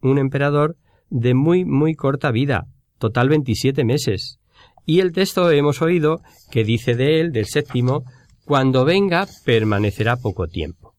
un 0.00 0.18
emperador 0.18 0.76
de 1.10 1.34
muy, 1.34 1.64
muy 1.64 1.94
corta 1.94 2.30
vida, 2.30 2.64
total 2.98 3.28
27 3.28 3.84
meses. 3.84 4.38
Y 4.84 5.00
el 5.00 5.12
texto 5.12 5.50
hemos 5.50 5.82
oído 5.82 6.20
que 6.50 6.64
dice 6.64 6.94
de 6.94 7.20
él, 7.20 7.32
del 7.32 7.46
séptimo, 7.46 8.04
cuando 8.44 8.84
venga 8.84 9.26
permanecerá 9.44 10.16
poco 10.16 10.46
tiempo. 10.46 10.94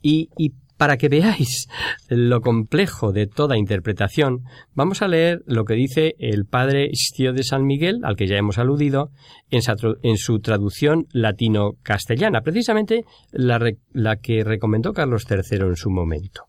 Y, 0.00 0.30
y 0.38 0.52
para 0.76 0.96
que 0.96 1.08
veáis 1.08 1.68
lo 2.08 2.40
complejo 2.40 3.12
de 3.12 3.26
toda 3.26 3.56
interpretación, 3.56 4.44
vamos 4.74 5.02
a 5.02 5.08
leer 5.08 5.42
lo 5.46 5.64
que 5.64 5.74
dice 5.74 6.14
el 6.18 6.44
padre 6.46 6.88
Istio 6.90 7.32
de 7.32 7.44
San 7.44 7.64
Miguel, 7.64 8.00
al 8.04 8.16
que 8.16 8.26
ya 8.26 8.36
hemos 8.36 8.58
aludido, 8.58 9.10
en 9.50 10.16
su 10.16 10.40
traducción 10.40 11.06
latino-castellana, 11.12 12.42
precisamente 12.42 13.04
la, 13.32 13.58
la 13.92 14.16
que 14.16 14.44
recomendó 14.44 14.92
Carlos 14.92 15.26
III 15.28 15.58
en 15.60 15.76
su 15.76 15.90
momento. 15.90 16.44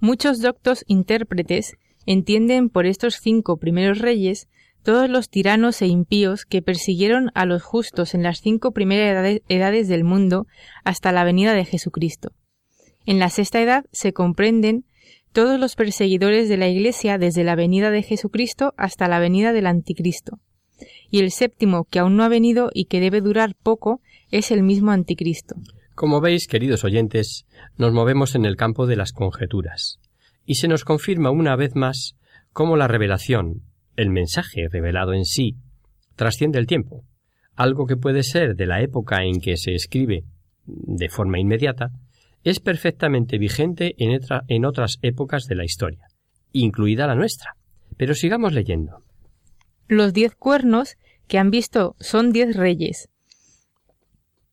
Muchos 0.00 0.40
doctos 0.40 0.82
intérpretes 0.86 1.76
entienden 2.06 2.70
por 2.70 2.86
estos 2.86 3.16
cinco 3.20 3.58
primeros 3.58 3.98
reyes 3.98 4.48
todos 4.82 5.10
los 5.10 5.28
tiranos 5.28 5.82
e 5.82 5.88
impíos 5.88 6.46
que 6.46 6.62
persiguieron 6.62 7.30
a 7.34 7.44
los 7.44 7.62
justos 7.62 8.14
en 8.14 8.22
las 8.22 8.40
cinco 8.40 8.72
primeras 8.72 9.40
edades 9.48 9.88
del 9.88 10.04
mundo 10.04 10.46
hasta 10.84 11.12
la 11.12 11.24
venida 11.24 11.52
de 11.52 11.66
Jesucristo. 11.66 12.32
En 13.04 13.18
la 13.18 13.28
sexta 13.28 13.60
edad 13.60 13.84
se 13.92 14.14
comprenden 14.14 14.86
todos 15.32 15.60
los 15.60 15.76
perseguidores 15.76 16.48
de 16.48 16.56
la 16.56 16.68
Iglesia 16.68 17.18
desde 17.18 17.44
la 17.44 17.54
venida 17.54 17.90
de 17.90 18.02
Jesucristo 18.02 18.72
hasta 18.78 19.06
la 19.06 19.18
venida 19.18 19.52
del 19.52 19.66
Anticristo. 19.66 20.38
Y 21.10 21.20
el 21.20 21.30
séptimo, 21.30 21.84
que 21.84 21.98
aún 21.98 22.16
no 22.16 22.24
ha 22.24 22.28
venido 22.28 22.70
y 22.72 22.86
que 22.86 23.00
debe 23.00 23.20
durar 23.20 23.54
poco, 23.54 24.00
es 24.30 24.50
el 24.50 24.62
mismo 24.62 24.92
Anticristo. 24.92 25.56
Como 26.00 26.22
veis, 26.22 26.46
queridos 26.46 26.82
oyentes, 26.82 27.44
nos 27.76 27.92
movemos 27.92 28.34
en 28.34 28.46
el 28.46 28.56
campo 28.56 28.86
de 28.86 28.96
las 28.96 29.12
conjeturas, 29.12 30.00
y 30.46 30.54
se 30.54 30.66
nos 30.66 30.82
confirma 30.82 31.30
una 31.30 31.56
vez 31.56 31.76
más 31.76 32.16
cómo 32.54 32.78
la 32.78 32.88
revelación, 32.88 33.64
el 33.96 34.08
mensaje 34.08 34.66
revelado 34.72 35.12
en 35.12 35.26
sí, 35.26 35.56
trasciende 36.16 36.58
el 36.58 36.66
tiempo, 36.66 37.04
algo 37.54 37.84
que 37.84 37.98
puede 37.98 38.22
ser 38.22 38.56
de 38.56 38.64
la 38.64 38.80
época 38.80 39.24
en 39.24 39.42
que 39.42 39.58
se 39.58 39.74
escribe 39.74 40.24
de 40.64 41.10
forma 41.10 41.38
inmediata, 41.38 41.90
es 42.44 42.60
perfectamente 42.60 43.36
vigente 43.36 43.94
en, 43.98 44.64
otras 44.64 44.96
épocas 45.02 45.44
de 45.48 45.54
la 45.54 45.64
historia, 45.66 46.06
incluida 46.50 47.06
la 47.08 47.14
nuestra. 47.14 47.56
Pero 47.98 48.14
sigamos 48.14 48.54
leyendo. 48.54 49.02
Los 49.86 50.14
diez 50.14 50.34
cuernos 50.34 50.96
que 51.28 51.36
han 51.36 51.50
visto 51.50 51.94
son 52.00 52.32
diez 52.32 52.56
reyes, 52.56 53.10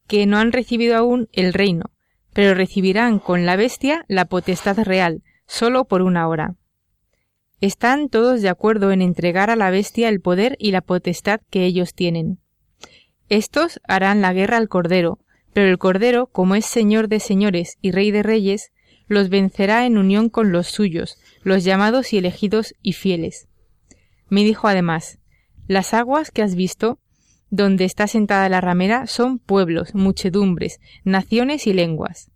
que 0.08 0.26
no 0.26 0.38
han 0.38 0.52
recibido 0.52 0.96
aún 0.98 1.30
el 1.34 1.54
reino, 1.54 1.92
pero 2.34 2.54
recibirán 2.54 3.20
con 3.20 3.46
la 3.46 3.56
bestia 3.56 4.06
la 4.08 4.26
potestad 4.26 4.78
real, 4.80 5.24
solo 5.46 5.86
por 5.86 6.02
una 6.02 6.28
hora. 6.28 6.56
Están 7.60 8.10
todos 8.10 8.42
de 8.42 8.50
acuerdo 8.50 8.92
en 8.92 9.02
entregar 9.02 9.50
a 9.50 9.56
la 9.56 9.72
bestia 9.72 10.10
el 10.10 10.22
poder 10.22 10.56
y 10.60 10.72
la 10.72 10.82
potestad 10.82 11.42
que 11.50 11.66
ellos 11.66 11.94
tienen. 11.94 12.40
Estos 13.30 13.82
harán 13.88 14.22
la 14.22 14.34
guerra 14.34 14.58
al 14.58 14.70
Cordero, 14.70 15.20
pero 15.54 15.70
el 15.70 15.80
Cordero, 15.80 16.28
como 16.28 16.56
es 16.56 16.66
Señor 16.66 17.08
de 17.08 17.20
señores 17.20 17.78
y 17.82 17.92
Rey 17.92 18.12
de 18.12 18.22
reyes, 18.22 18.72
los 19.08 19.30
vencerá 19.30 19.86
en 19.86 19.98
unión 19.98 20.30
con 20.30 20.52
los 20.52 20.68
suyos, 20.68 21.18
los 21.42 21.64
llamados 21.64 22.14
y 22.14 22.20
elegidos 22.20 22.76
y 22.82 22.94
fieles. 22.94 23.48
Me 24.30 24.44
dijo 24.44 24.68
además, 24.68 25.20
las 25.68 25.94
aguas 25.94 26.30
que 26.32 26.44
has 26.44 26.56
visto, 26.56 27.00
donde 27.50 27.86
está 27.86 28.08
sentada 28.08 28.50
la 28.50 28.62
ramera, 28.62 29.08
son 29.08 29.40
pueblos, 29.40 29.96
muchedumbres, 29.96 30.80
naciones 31.04 31.68
y 31.68 31.74
lenguas. 31.74 32.32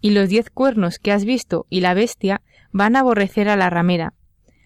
Y 0.00 0.10
los 0.10 0.28
diez 0.28 0.50
cuernos 0.50 0.98
que 0.98 1.12
has 1.12 1.24
visto 1.24 1.66
y 1.68 1.80
la 1.80 1.94
bestia 1.94 2.42
van 2.72 2.96
a 2.96 3.00
aborrecer 3.00 3.48
a 3.48 3.56
la 3.56 3.70
ramera, 3.70 4.14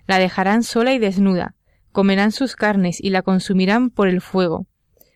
la 0.06 0.18
dejarán 0.18 0.62
sola 0.62 0.92
y 0.92 0.98
desnuda, 0.98 1.54
comerán 1.92 2.32
sus 2.32 2.56
carnes 2.56 3.00
y 3.00 3.10
la 3.10 3.22
consumirán 3.22 3.90
por 3.90 4.08
el 4.08 4.20
fuego, 4.20 4.66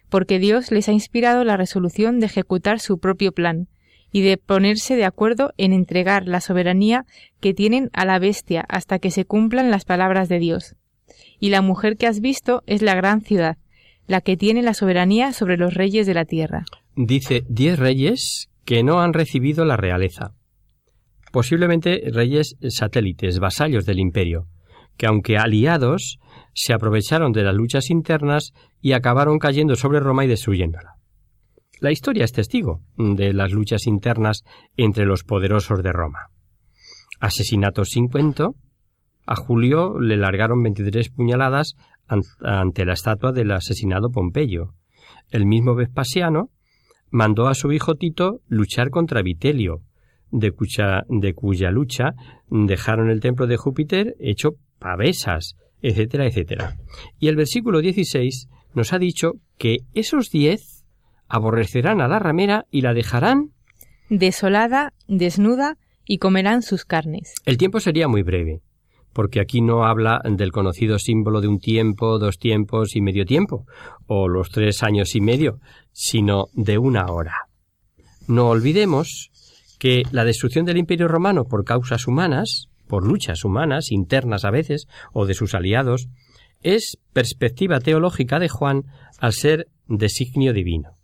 porque 0.09 0.39
Dios 0.39 0.71
les 0.71 0.89
ha 0.89 0.93
inspirado 0.93 1.45
la 1.45 1.57
resolución 1.57 2.21
de 2.21 2.27
ejecutar 2.27 2.81
su 2.81 2.99
propio 2.99 3.33
plan 3.33 3.69
y 4.11 4.23
de 4.23 4.39
ponerse 4.39 4.97
de 4.97 5.05
acuerdo 5.05 5.53
en 5.59 5.73
entregar 5.73 6.27
la 6.27 6.41
soberanía 6.41 7.05
que 7.41 7.53
tienen 7.53 7.91
a 7.93 8.05
la 8.05 8.19
bestia 8.19 8.65
hasta 8.69 8.99
que 8.99 9.11
se 9.11 9.25
cumplan 9.25 9.71
las 9.71 9.85
palabras 9.85 10.29
de 10.29 10.39
Dios. 10.39 10.77
Y 11.39 11.51
la 11.51 11.63
mujer 11.63 11.97
que 11.97 12.07
has 12.07 12.21
visto 12.21 12.63
es 12.67 12.81
la 12.81 12.95
gran 12.95 13.21
ciudad, 13.21 13.59
la 14.09 14.23
que 14.23 14.37
tiene 14.37 14.63
la 14.63 14.75
soberanía 14.75 15.33
sobre 15.33 15.57
los 15.57 15.75
reyes 15.75 16.07
de 16.07 16.15
la 16.15 16.25
tierra. 16.25 16.65
Dice 16.97 17.45
diez 17.49 17.79
reyes 17.79 18.51
que 18.65 18.83
no 18.83 19.01
han 19.01 19.13
recibido 19.13 19.65
la 19.65 19.77
realeza. 19.77 20.33
Posiblemente 21.31 22.03
reyes 22.13 22.57
satélites, 22.71 23.39
vasallos 23.39 23.85
del 23.85 24.01
imperio, 24.01 24.47
que 24.97 25.07
aunque 25.07 25.37
aliados, 25.37 26.19
se 26.55 26.73
aprovecharon 26.73 27.33
de 27.33 27.45
las 27.45 27.55
luchas 27.55 27.91
internas 27.91 28.53
y 28.81 28.93
acabaron 28.93 29.39
cayendo 29.39 29.77
sobre 29.77 30.01
Roma 30.01 30.25
y 30.25 30.29
destruyéndola. 30.29 30.95
La 31.81 31.93
historia 31.93 32.25
es 32.25 32.33
testigo 32.33 32.81
de 32.97 33.33
las 33.33 33.53
luchas 33.53 33.87
internas 33.87 34.43
entre 34.77 35.05
los 35.05 35.23
poderosos 35.23 35.83
de 35.83 35.93
Roma. 35.93 36.31
Asesinatos 37.21 37.91
sin 37.91 38.09
cuento, 38.09 38.57
a 39.27 39.37
Julio 39.37 40.01
le 40.01 40.17
largaron 40.17 40.63
23 40.63 41.11
puñaladas 41.11 41.77
ante 42.09 42.85
la 42.85 42.95
estatua 42.95 43.33
del 43.33 43.53
asesinado 43.53 44.11
Pompeyo. 44.11 44.75
El 45.31 45.47
mismo 45.47 45.75
Vespasiano 45.75 46.51
mandó 47.11 47.49
a 47.49 47.55
su 47.55 47.73
hijo 47.73 47.95
Tito 47.95 48.41
luchar 48.49 48.91
contra 48.91 49.23
Vitelio, 49.23 49.83
de 50.31 50.53
cuya, 50.53 51.05
de 51.09 51.35
cuya 51.35 51.71
lucha 51.71 52.15
dejaron 52.51 53.11
el 53.11 53.21
templo 53.21 53.47
de 53.47 53.57
Júpiter 53.57 54.15
hecho 54.21 54.53
pavesas, 54.79 55.57
etcétera, 55.81 56.27
etcétera. 56.27 56.77
Y 57.19 57.29
el 57.29 57.37
versículo 57.37 57.81
16 57.81 58.49
nos 58.75 58.93
ha 58.93 58.99
dicho 58.99 59.33
que 59.57 59.79
esos 59.95 60.31
diez 60.31 60.85
aborrecerán 61.29 62.01
a 62.01 62.09
la 62.09 62.19
ramera 62.19 62.67
y 62.71 62.83
la 62.83 62.95
dejarán 62.95 63.53
desolada, 64.09 64.95
desnuda, 65.07 65.77
y 66.09 66.19
comerán 66.19 66.63
sus 66.63 66.85
carnes. 66.87 67.35
El 67.45 67.59
tiempo 67.59 67.81
sería 67.81 68.09
muy 68.09 68.23
breve, 68.23 68.63
porque 69.13 69.41
aquí 69.41 69.61
no 69.61 69.85
habla 69.85 70.21
del 70.25 70.53
conocido 70.53 70.99
símbolo 70.99 71.41
de 71.41 71.49
un 71.49 71.59
tiempo, 71.59 72.19
dos 72.19 72.39
tiempos 72.39 72.97
y 72.97 73.01
medio 73.01 73.25
tiempo, 73.25 73.67
o 74.07 74.29
los 74.29 74.51
tres 74.51 74.83
años 74.83 75.15
y 75.15 75.21
medio, 75.21 75.61
sino 75.93 76.47
de 76.53 76.79
una 76.79 77.07
hora. 77.07 77.35
No 78.27 78.49
olvidemos 78.49 79.31
que 79.79 80.03
la 80.13 80.25
destrucción 80.25 80.67
del 80.67 80.77
Imperio 80.77 81.09
romano 81.09 81.45
por 81.45 81.65
causas 81.65 82.07
humanas, 82.07 82.69
por 82.87 83.07
luchas 83.07 83.45
humanas, 83.45 83.91
internas 83.91 84.45
a 84.45 84.51
veces, 84.51 84.87
o 85.13 85.27
de 85.27 85.35
sus 85.35 85.55
aliados, 85.55 86.09
es 86.63 86.99
perspectiva 87.13 87.81
teológica 87.81 88.39
de 88.39 88.49
Juan 88.49 88.85
al 89.19 89.33
ser 89.33 89.69
designio 89.87 90.53
divino. 90.53 90.98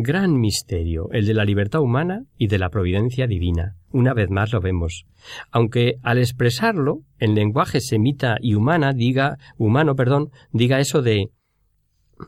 Gran 0.00 0.38
misterio, 0.38 1.08
el 1.10 1.26
de 1.26 1.34
la 1.34 1.44
libertad 1.44 1.80
humana 1.80 2.22
y 2.38 2.46
de 2.46 2.60
la 2.60 2.68
providencia 2.68 3.26
divina. 3.26 3.74
Una 3.90 4.14
vez 4.14 4.30
más 4.30 4.52
lo 4.52 4.60
vemos. 4.60 5.06
Aunque 5.50 5.96
al 6.04 6.18
expresarlo 6.18 7.00
en 7.18 7.34
lenguaje 7.34 7.80
semita 7.80 8.36
y 8.40 8.54
humana 8.54 8.92
diga, 8.92 9.38
humano, 9.56 9.96
perdón, 9.96 10.30
diga 10.52 10.78
eso 10.78 11.02
de 11.02 11.30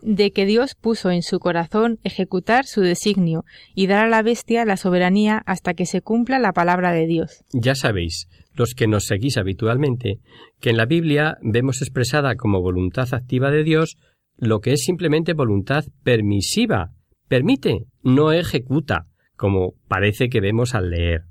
de 0.03 0.33
que 0.33 0.47
Dios 0.47 0.75
puso 0.75 1.13
en 1.13 1.23
su 1.23 1.39
corazón 1.39 2.01
ejecutar 2.03 2.65
su 2.65 2.81
designio 2.81 3.45
y 3.73 3.87
dar 3.87 4.07
a 4.07 4.09
la 4.09 4.23
bestia 4.23 4.65
la 4.65 4.77
soberanía 4.77 5.41
hasta 5.47 5.75
que 5.75 5.87
se 5.87 6.01
cumpla 6.01 6.41
la 6.41 6.53
palabra 6.53 6.93
de 6.93 7.07
Dios. 7.07 7.45
Ya 7.53 7.77
sabéis, 7.77 8.27
los 8.53 8.75
que 8.75 8.89
nos 8.89 9.05
seguís 9.05 9.37
habitualmente, 9.37 10.19
que 10.59 10.71
en 10.71 10.77
la 10.77 10.87
Biblia 10.87 11.39
vemos 11.41 11.83
expresada 11.83 12.35
como 12.35 12.63
voluntad 12.63 13.15
activa 13.15 13.53
de 13.53 13.63
Dios 13.63 13.97
lo 14.39 14.59
que 14.59 14.73
es 14.73 14.83
simplemente 14.83 15.35
voluntad 15.35 15.85
permisiva, 16.03 16.91
permite, 17.31 17.87
no 18.03 18.33
ejecuta, 18.33 19.07
como 19.37 19.75
parece 19.87 20.29
que 20.29 20.41
vemos 20.41 20.75
al 20.75 20.91
leer. 20.91 21.27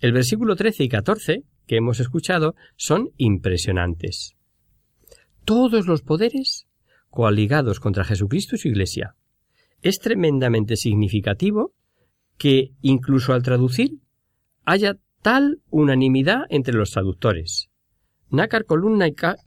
El 0.00 0.12
versículo 0.12 0.56
13 0.56 0.82
y 0.82 0.88
14 0.88 1.44
que 1.64 1.76
hemos 1.76 2.00
escuchado 2.00 2.56
son 2.74 3.10
impresionantes. 3.18 4.34
Todos 5.44 5.86
los 5.86 6.02
poderes 6.02 6.66
coaligados 7.08 7.78
contra 7.78 8.02
Jesucristo 8.02 8.56
y 8.56 8.58
su 8.58 8.66
Iglesia. 8.66 9.14
Es 9.80 10.00
tremendamente 10.00 10.74
significativo 10.74 11.72
que, 12.36 12.72
incluso 12.80 13.32
al 13.32 13.44
traducir, 13.44 14.00
haya 14.64 14.96
tal 15.22 15.60
unanimidad 15.70 16.46
entre 16.48 16.74
los 16.74 16.90
traductores. 16.90 17.68
Nácar, 18.28 18.64
columna 18.64 19.06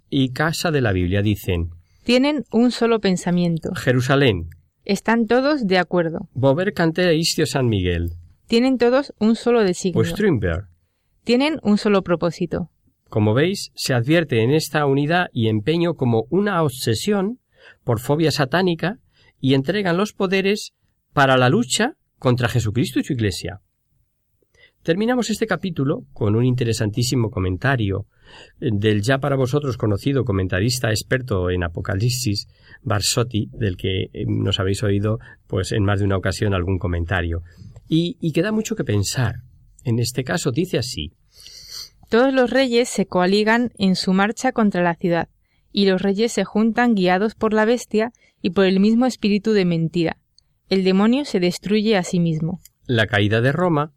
y, 0.10 0.30
casa 0.30 0.72
de 0.72 0.80
la 0.80 0.94
Biblia 0.94 1.22
dicen 1.22 1.72
Tienen 2.06 2.46
un 2.50 2.72
solo 2.72 3.02
pensamiento. 3.02 3.76
Jerusalén. 3.76 4.48
Están 4.86 5.26
todos 5.26 5.65
de 5.65 5.80
acuerdo. 5.80 6.30
Bober 6.36 6.71
Cante 6.74 7.10
e 7.10 7.15
Istio 7.15 7.48
San 7.48 7.67
Miguel. 7.67 8.12
Tienen 8.45 8.78
todos 8.78 9.13
un 9.19 9.36
solo 9.36 9.63
designio. 9.63 10.04
Tienen 11.24 11.60
un 11.63 11.80
solo 11.80 12.04
propósito. 12.04 12.69
Como 13.10 13.34
veis, 13.34 13.71
se 13.74 13.95
advierte 13.95 14.43
en 14.43 14.52
esta 14.52 14.86
unidad 14.86 15.28
y 15.34 15.48
empeño 15.48 15.95
como 15.95 16.26
una 16.30 16.62
obsesión 16.62 17.39
por 17.84 18.00
fobia 18.00 18.30
satánica 18.30 19.00
y 19.39 19.56
entregan 19.56 19.98
los 19.98 20.13
poderes 20.13 20.74
para 21.13 21.36
la 21.36 21.50
lucha 21.50 21.98
contra 22.19 22.48
Jesucristo 22.48 23.00
y 23.00 23.04
su 23.04 23.13
Iglesia. 23.13 23.62
Terminamos 24.84 25.32
este 25.32 25.48
capítulo 25.48 26.04
con 26.13 26.36
un 26.36 26.45
interesantísimo 26.45 27.32
comentario 27.32 28.06
del 28.60 29.02
ya 29.02 29.20
para 29.20 29.36
vosotros 29.36 29.78
conocido 29.78 30.24
comentarista 30.24 30.90
experto 30.90 31.50
en 31.50 31.64
Apocalipsis, 31.64 32.48
Barsotti, 32.82 33.50
del 33.54 33.78
que 33.78 34.04
eh, 34.04 34.26
nos 34.28 34.60
habéis 34.60 34.84
oído 34.84 35.20
pues 35.48 35.72
en 35.72 35.84
más 35.84 36.00
de 36.00 36.06
una 36.06 36.18
ocasión 36.18 36.54
algún 36.54 36.78
comentario. 36.78 37.42
Y, 37.88 38.18
y 38.20 38.32
que 38.32 38.42
da 38.42 38.52
mucho 38.52 38.76
que 38.76 38.84
pensar. 38.84 39.36
En 39.84 40.00
este 40.00 40.24
caso 40.24 40.52
dice 40.52 40.78
así. 40.78 41.14
Todos 42.10 42.34
los 42.34 42.50
reyes 42.50 42.90
se 42.90 43.06
coaligan 43.06 43.72
en 43.78 43.96
su 43.96 44.14
marcha 44.14 44.52
contra 44.52 44.84
la 44.84 44.96
ciudad 44.96 45.30
y 45.72 45.88
los 45.88 46.02
reyes 46.02 46.32
se 46.32 46.46
juntan 46.46 46.96
guiados 46.96 47.36
por 47.36 47.54
la 47.54 47.66
bestia 47.66 48.12
y 48.42 48.52
por 48.52 48.66
el 48.66 48.80
mismo 48.80 49.06
espíritu 49.06 49.52
de 49.52 49.66
mentira. 49.66 50.18
El 50.70 50.84
demonio 50.84 51.26
se 51.26 51.40
destruye 51.40 51.98
a 51.98 52.04
sí 52.04 52.20
mismo. 52.20 52.60
La 52.88 53.08
caída 53.08 53.42
de 53.42 53.52
Roma 53.52 53.92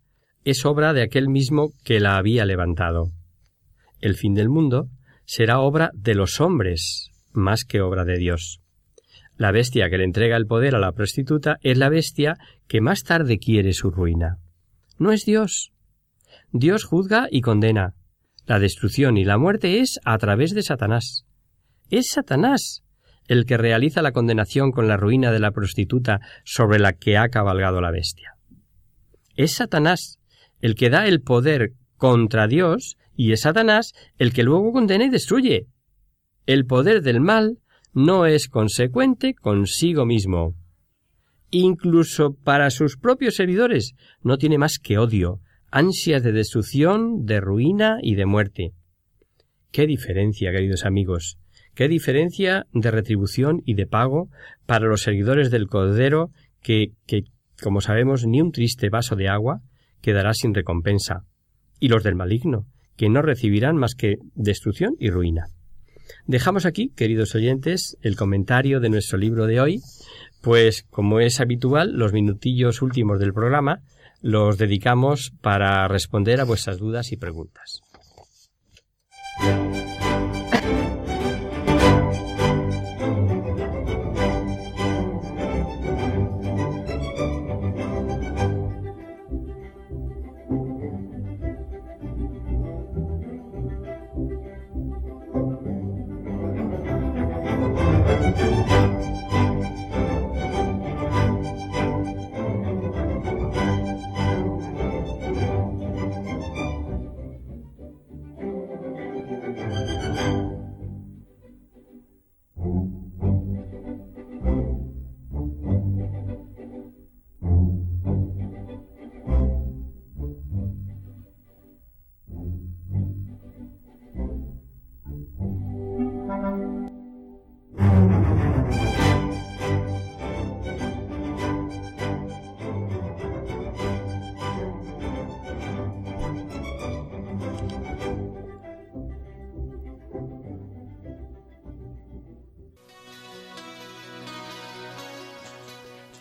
es 0.44 0.64
obra 0.66 0.92
de 0.92 1.02
aquel 1.02 1.28
mismo 1.28 1.72
que 1.84 2.00
la 2.00 2.16
había 2.16 2.44
levantado. 2.44 3.12
El 4.00 4.14
fin 4.14 4.34
del 4.34 4.48
mundo 4.48 4.88
será 5.24 5.60
obra 5.60 5.90
de 5.94 6.14
los 6.14 6.40
hombres 6.40 7.10
más 7.32 7.64
que 7.64 7.80
obra 7.80 8.04
de 8.04 8.18
Dios. 8.18 8.60
La 9.36 9.52
bestia 9.52 9.88
que 9.90 9.98
le 9.98 10.04
entrega 10.04 10.36
el 10.36 10.46
poder 10.46 10.74
a 10.74 10.80
la 10.80 10.92
prostituta 10.92 11.58
es 11.62 11.78
la 11.78 11.88
bestia 11.88 12.36
que 12.66 12.80
más 12.80 13.04
tarde 13.04 13.38
quiere 13.38 13.72
su 13.72 13.90
ruina. 13.90 14.38
No 14.98 15.12
es 15.12 15.24
Dios. 15.24 15.72
Dios 16.50 16.84
juzga 16.84 17.28
y 17.30 17.40
condena. 17.40 17.94
La 18.46 18.58
destrucción 18.58 19.16
y 19.16 19.24
la 19.24 19.38
muerte 19.38 19.80
es 19.80 20.00
a 20.04 20.18
través 20.18 20.54
de 20.54 20.62
Satanás. 20.62 21.24
Es 21.90 22.08
Satanás 22.10 22.82
el 23.28 23.44
que 23.44 23.58
realiza 23.58 24.02
la 24.02 24.12
condenación 24.12 24.72
con 24.72 24.88
la 24.88 24.96
ruina 24.96 25.30
de 25.30 25.38
la 25.38 25.52
prostituta 25.52 26.20
sobre 26.44 26.78
la 26.78 26.94
que 26.94 27.18
ha 27.18 27.28
cabalgado 27.28 27.80
la 27.80 27.90
bestia. 27.90 28.34
Es 29.36 29.52
Satanás 29.52 30.18
el 30.60 30.74
que 30.74 30.90
da 30.90 31.06
el 31.06 31.20
poder 31.20 31.74
contra 31.96 32.48
Dios 32.48 32.96
y 33.18 33.32
es 33.32 33.40
Satanás 33.40 33.94
el 34.16 34.32
que 34.32 34.44
luego 34.44 34.72
condena 34.72 35.04
y 35.04 35.10
destruye. 35.10 35.66
El 36.46 36.66
poder 36.66 37.02
del 37.02 37.20
mal 37.20 37.58
no 37.92 38.26
es 38.26 38.48
consecuente 38.48 39.34
consigo 39.34 40.06
mismo. 40.06 40.54
Incluso 41.50 42.34
para 42.34 42.70
sus 42.70 42.96
propios 42.96 43.34
servidores 43.34 43.96
no 44.22 44.38
tiene 44.38 44.56
más 44.56 44.78
que 44.78 44.98
odio, 44.98 45.40
ansias 45.72 46.22
de 46.22 46.30
destrucción, 46.30 47.26
de 47.26 47.40
ruina 47.40 47.98
y 48.00 48.14
de 48.14 48.24
muerte. 48.24 48.72
Qué 49.72 49.88
diferencia, 49.88 50.52
queridos 50.52 50.84
amigos, 50.84 51.38
Qué 51.74 51.86
diferencia 51.86 52.66
de 52.72 52.90
retribución 52.90 53.62
y 53.64 53.74
de 53.74 53.86
pago 53.86 54.28
para 54.66 54.88
los 54.88 55.02
seguidores 55.02 55.52
del 55.52 55.68
Cordero 55.68 56.32
que, 56.60 56.88
que, 57.06 57.22
como 57.62 57.80
sabemos, 57.80 58.26
ni 58.26 58.40
un 58.40 58.50
triste 58.50 58.88
vaso 58.90 59.14
de 59.14 59.28
agua 59.28 59.60
quedará 60.00 60.34
sin 60.34 60.54
recompensa, 60.54 61.22
y 61.78 61.86
los 61.86 62.02
del 62.02 62.16
maligno, 62.16 62.66
que 62.98 63.08
no 63.08 63.22
recibirán 63.22 63.76
más 63.76 63.94
que 63.94 64.16
destrucción 64.34 64.94
y 64.98 65.08
ruina. 65.08 65.46
Dejamos 66.26 66.66
aquí, 66.66 66.90
queridos 66.94 67.34
oyentes, 67.34 67.96
el 68.02 68.16
comentario 68.16 68.80
de 68.80 68.90
nuestro 68.90 69.16
libro 69.16 69.46
de 69.46 69.60
hoy, 69.60 69.80
pues 70.42 70.84
como 70.90 71.20
es 71.20 71.40
habitual, 71.40 71.92
los 71.92 72.12
minutillos 72.12 72.82
últimos 72.82 73.18
del 73.18 73.32
programa 73.32 73.80
los 74.20 74.58
dedicamos 74.58 75.32
para 75.40 75.86
responder 75.86 76.40
a 76.40 76.44
vuestras 76.44 76.78
dudas 76.78 77.12
y 77.12 77.16
preguntas. 77.16 77.82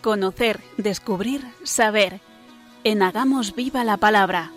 Conocer, 0.08 0.60
descubrir, 0.78 1.42
saber. 1.64 2.22
En 2.82 3.02
Hagamos 3.02 3.54
Viva 3.54 3.84
la 3.84 3.98
Palabra. 3.98 4.52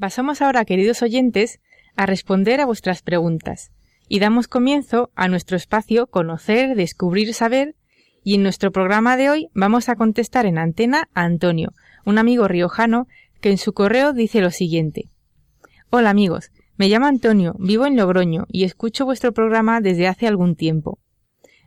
Pasamos 0.00 0.42
ahora, 0.42 0.64
queridos 0.64 1.02
oyentes, 1.02 1.60
a 1.94 2.06
responder 2.06 2.60
a 2.60 2.66
vuestras 2.66 3.02
preguntas 3.02 3.70
y 4.08 4.18
damos 4.18 4.48
comienzo 4.48 5.12
a 5.14 5.28
nuestro 5.28 5.56
espacio 5.56 6.08
Conocer, 6.08 6.74
Descubrir, 6.74 7.34
Saber 7.34 7.76
y 8.24 8.34
en 8.34 8.42
nuestro 8.42 8.72
programa 8.72 9.16
de 9.16 9.30
hoy 9.30 9.48
vamos 9.54 9.88
a 9.88 9.94
contestar 9.94 10.44
en 10.44 10.58
antena 10.58 11.08
a 11.14 11.22
Antonio, 11.22 11.72
un 12.04 12.18
amigo 12.18 12.48
riojano 12.48 13.06
que 13.40 13.50
en 13.50 13.58
su 13.58 13.74
correo 13.74 14.12
dice 14.12 14.40
lo 14.40 14.50
siguiente. 14.50 15.08
Hola 15.88 16.10
amigos, 16.10 16.50
me 16.76 16.88
llamo 16.88 17.06
Antonio, 17.06 17.56
vivo 17.58 17.86
en 17.86 17.96
Logroño 17.96 18.46
y 18.48 18.64
escucho 18.64 19.04
vuestro 19.06 19.32
programa 19.32 19.80
desde 19.80 20.08
hace 20.08 20.26
algún 20.26 20.56
tiempo. 20.56 20.98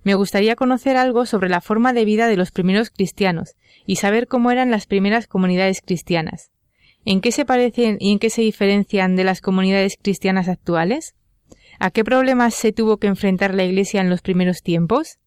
Me 0.03 0.13
gustaría 0.13 0.55
conocer 0.55 0.97
algo 0.97 1.25
sobre 1.25 1.49
la 1.49 1.61
forma 1.61 1.93
de 1.93 2.05
vida 2.05 2.27
de 2.27 2.37
los 2.37 2.51
primeros 2.51 2.89
cristianos 2.89 3.55
y 3.85 3.97
saber 3.97 4.27
cómo 4.27 4.51
eran 4.51 4.71
las 4.71 4.85
primeras 4.85 5.27
comunidades 5.27 5.81
cristianas. 5.81 6.51
¿En 7.05 7.21
qué 7.21 7.31
se 7.31 7.45
parecen 7.45 7.97
y 7.99 8.11
en 8.11 8.19
qué 8.19 8.29
se 8.29 8.41
diferencian 8.41 9.15
de 9.15 9.23
las 9.23 9.41
comunidades 9.41 9.97
cristianas 10.01 10.47
actuales? 10.47 11.15
¿A 11.79 11.91
qué 11.91 12.03
problemas 12.03 12.53
se 12.53 12.71
tuvo 12.71 12.97
que 12.97 13.07
enfrentar 13.07 13.55
la 13.55 13.63
Iglesia 13.63 14.01
en 14.01 14.09
los 14.09 14.21
primeros 14.21 14.61
tiempos? 14.61 15.17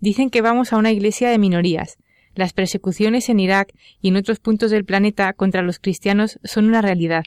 Dicen 0.00 0.30
que 0.30 0.40
vamos 0.40 0.72
a 0.72 0.78
una 0.78 0.90
Iglesia 0.90 1.28
de 1.28 1.38
minorías. 1.38 1.98
Las 2.34 2.52
persecuciones 2.54 3.28
en 3.28 3.40
Irak 3.40 3.74
y 4.00 4.08
en 4.08 4.16
otros 4.16 4.40
puntos 4.40 4.70
del 4.70 4.84
planeta 4.84 5.32
contra 5.34 5.62
los 5.62 5.78
cristianos 5.78 6.40
son 6.44 6.64
una 6.64 6.80
realidad. 6.80 7.24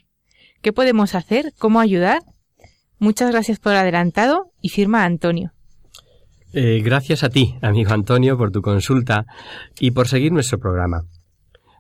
¿Qué 0.66 0.74
podemos 0.74 1.14
hacer? 1.14 1.54
¿Cómo 1.60 1.80
ayudar? 1.80 2.24
Muchas 2.98 3.30
gracias 3.30 3.60
por 3.60 3.76
adelantado 3.76 4.48
y 4.64 4.70
firma 4.70 5.06
Antonio. 5.06 5.52
Eh, 6.54 6.82
gracias 6.84 7.24
a 7.24 7.30
ti, 7.30 7.54
amigo 7.62 7.94
Antonio, 7.94 8.36
por 8.36 8.50
tu 8.50 8.64
consulta 8.64 9.28
y 9.80 9.92
por 9.92 10.08
seguir 10.08 10.32
nuestro 10.32 10.58
programa. 10.58 11.04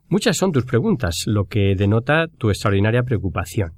Muchas 0.08 0.38
son 0.38 0.52
tus 0.52 0.66
preguntas, 0.66 1.24
lo 1.26 1.46
que 1.46 1.74
denota 1.76 2.28
tu 2.38 2.52
extraordinaria 2.52 3.02
preocupación. 3.02 3.72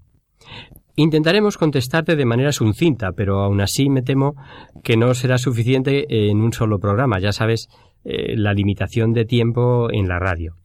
Intentaremos 0.97 1.57
contestarte 1.57 2.17
de 2.17 2.25
manera 2.25 2.51
sucinta, 2.51 3.13
pero 3.15 3.39
aún 3.39 3.61
así 3.61 3.89
me 3.89 4.01
temo 4.01 4.35
que 4.83 4.97
no 4.97 5.13
será 5.13 5.37
suficiente 5.37 6.05
en 6.09 6.41
un 6.41 6.51
solo 6.51 6.79
programa. 6.79 7.21
Ya 7.21 7.31
sabes, 7.31 7.69
eh, 8.03 8.35
la 8.35 8.53
limitación 8.53 9.13
de 9.13 9.23
tiempo 9.23 9.89
en 9.89 10.09
la 10.09 10.19
radio. 10.19 10.57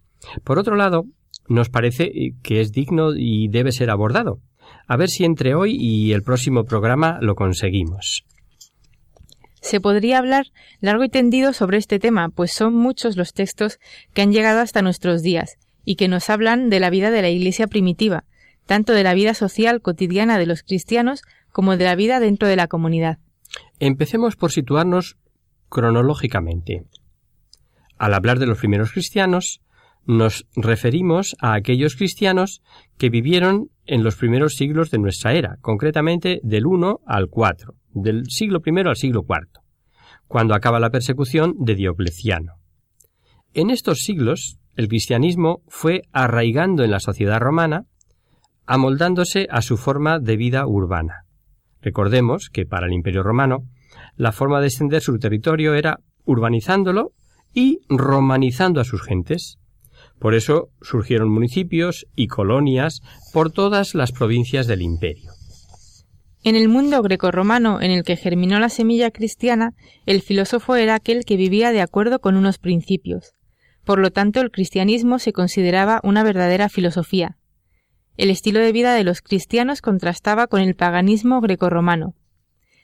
Por 0.42 0.58
otro 0.58 0.74
lado, 0.74 1.04
nos 1.48 1.68
parece 1.68 2.12
que 2.42 2.60
es 2.60 2.72
digno 2.72 3.14
y 3.16 3.48
debe 3.48 3.72
ser 3.72 3.90
abordado. 3.90 4.40
A 4.86 4.96
ver 4.96 5.08
si 5.08 5.24
entre 5.24 5.54
hoy 5.54 5.76
y 5.78 6.12
el 6.12 6.22
próximo 6.22 6.64
programa 6.64 7.18
lo 7.20 7.34
conseguimos. 7.34 8.24
Se 9.60 9.80
podría 9.80 10.18
hablar 10.18 10.46
largo 10.80 11.04
y 11.04 11.08
tendido 11.08 11.52
sobre 11.52 11.78
este 11.78 12.00
tema, 12.00 12.30
pues 12.30 12.52
son 12.52 12.74
muchos 12.74 13.16
los 13.16 13.32
textos 13.32 13.78
que 14.12 14.22
han 14.22 14.32
llegado 14.32 14.60
hasta 14.60 14.82
nuestros 14.82 15.22
días 15.22 15.56
y 15.84 15.96
que 15.96 16.08
nos 16.08 16.30
hablan 16.30 16.68
de 16.68 16.80
la 16.80 16.90
vida 16.90 17.10
de 17.10 17.22
la 17.22 17.30
Iglesia 17.30 17.68
primitiva, 17.68 18.24
tanto 18.66 18.92
de 18.92 19.04
la 19.04 19.14
vida 19.14 19.34
social 19.34 19.80
cotidiana 19.80 20.38
de 20.38 20.46
los 20.46 20.62
cristianos 20.62 21.22
como 21.52 21.76
de 21.76 21.84
la 21.84 21.94
vida 21.94 22.18
dentro 22.18 22.48
de 22.48 22.56
la 22.56 22.66
comunidad. 22.66 23.18
Empecemos 23.78 24.36
por 24.36 24.50
situarnos 24.50 25.16
cronológicamente. 25.68 26.84
Al 27.98 28.14
hablar 28.14 28.38
de 28.38 28.46
los 28.46 28.58
primeros 28.58 28.92
cristianos, 28.92 29.60
nos 30.06 30.46
referimos 30.54 31.36
a 31.40 31.54
aquellos 31.54 31.96
cristianos 31.96 32.62
que 32.98 33.10
vivieron 33.10 33.68
en 33.86 34.02
los 34.02 34.16
primeros 34.16 34.54
siglos 34.54 34.90
de 34.90 34.98
nuestra 34.98 35.34
era, 35.34 35.56
concretamente 35.60 36.40
del 36.42 36.66
1 36.66 37.00
al 37.06 37.28
4, 37.28 37.74
del 37.94 38.24
siglo 38.28 38.60
I 38.64 38.80
al 38.86 38.96
siglo 38.96 39.24
IV, 39.28 39.60
cuando 40.26 40.54
acaba 40.54 40.80
la 40.80 40.90
persecución 40.90 41.54
de 41.58 41.74
Diocleciano. 41.74 42.54
En 43.54 43.70
estos 43.70 44.00
siglos, 44.00 44.58
el 44.76 44.88
cristianismo 44.88 45.62
fue 45.68 46.02
arraigando 46.12 46.84
en 46.84 46.90
la 46.90 47.00
sociedad 47.00 47.40
romana, 47.40 47.84
amoldándose 48.66 49.46
a 49.50 49.60
su 49.60 49.76
forma 49.76 50.18
de 50.18 50.36
vida 50.36 50.66
urbana. 50.66 51.26
Recordemos 51.82 52.48
que 52.50 52.64
para 52.64 52.86
el 52.86 52.92
Imperio 52.92 53.22
romano, 53.22 53.64
la 54.16 54.32
forma 54.32 54.60
de 54.60 54.68
extender 54.68 55.02
su 55.02 55.18
territorio 55.18 55.74
era 55.74 55.98
urbanizándolo 56.24 57.12
y 57.52 57.80
romanizando 57.88 58.80
a 58.80 58.84
sus 58.84 59.02
gentes, 59.02 59.58
por 60.22 60.36
eso 60.36 60.70
surgieron 60.80 61.30
municipios 61.30 62.06
y 62.14 62.28
colonias 62.28 63.02
por 63.32 63.50
todas 63.50 63.96
las 63.96 64.12
provincias 64.12 64.68
del 64.68 64.80
imperio. 64.80 65.32
En 66.44 66.54
el 66.54 66.68
mundo 66.68 67.02
grecorromano 67.02 67.80
en 67.82 67.90
el 67.90 68.04
que 68.04 68.16
germinó 68.16 68.60
la 68.60 68.68
semilla 68.68 69.10
cristiana, 69.10 69.74
el 70.06 70.22
filósofo 70.22 70.76
era 70.76 70.94
aquel 70.94 71.24
que 71.24 71.36
vivía 71.36 71.72
de 71.72 71.80
acuerdo 71.80 72.20
con 72.20 72.36
unos 72.36 72.58
principios. 72.58 73.34
Por 73.84 73.98
lo 73.98 74.12
tanto, 74.12 74.40
el 74.40 74.52
cristianismo 74.52 75.18
se 75.18 75.32
consideraba 75.32 76.00
una 76.04 76.22
verdadera 76.22 76.68
filosofía. 76.68 77.36
El 78.16 78.30
estilo 78.30 78.60
de 78.60 78.70
vida 78.70 78.94
de 78.94 79.02
los 79.02 79.22
cristianos 79.22 79.82
contrastaba 79.82 80.46
con 80.46 80.60
el 80.60 80.76
paganismo 80.76 81.40
grecorromano. 81.40 82.14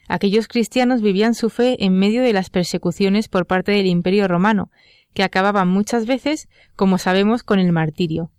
Aquellos 0.09 0.49
cristianos 0.49 1.01
vivían 1.01 1.35
su 1.35 1.49
fe 1.49 1.85
en 1.85 1.93
medio 1.93 2.21
de 2.21 2.33
las 2.33 2.49
persecuciones 2.49 3.29
por 3.29 3.45
parte 3.45 3.71
del 3.71 3.85
imperio 3.85 4.27
romano 4.27 4.71
que 5.13 5.23
acababan 5.23 5.67
muchas 5.67 6.05
veces, 6.05 6.47
como 6.75 6.97
sabemos, 6.97 7.43
con 7.43 7.59
el 7.59 7.71
martirio. 7.71 8.31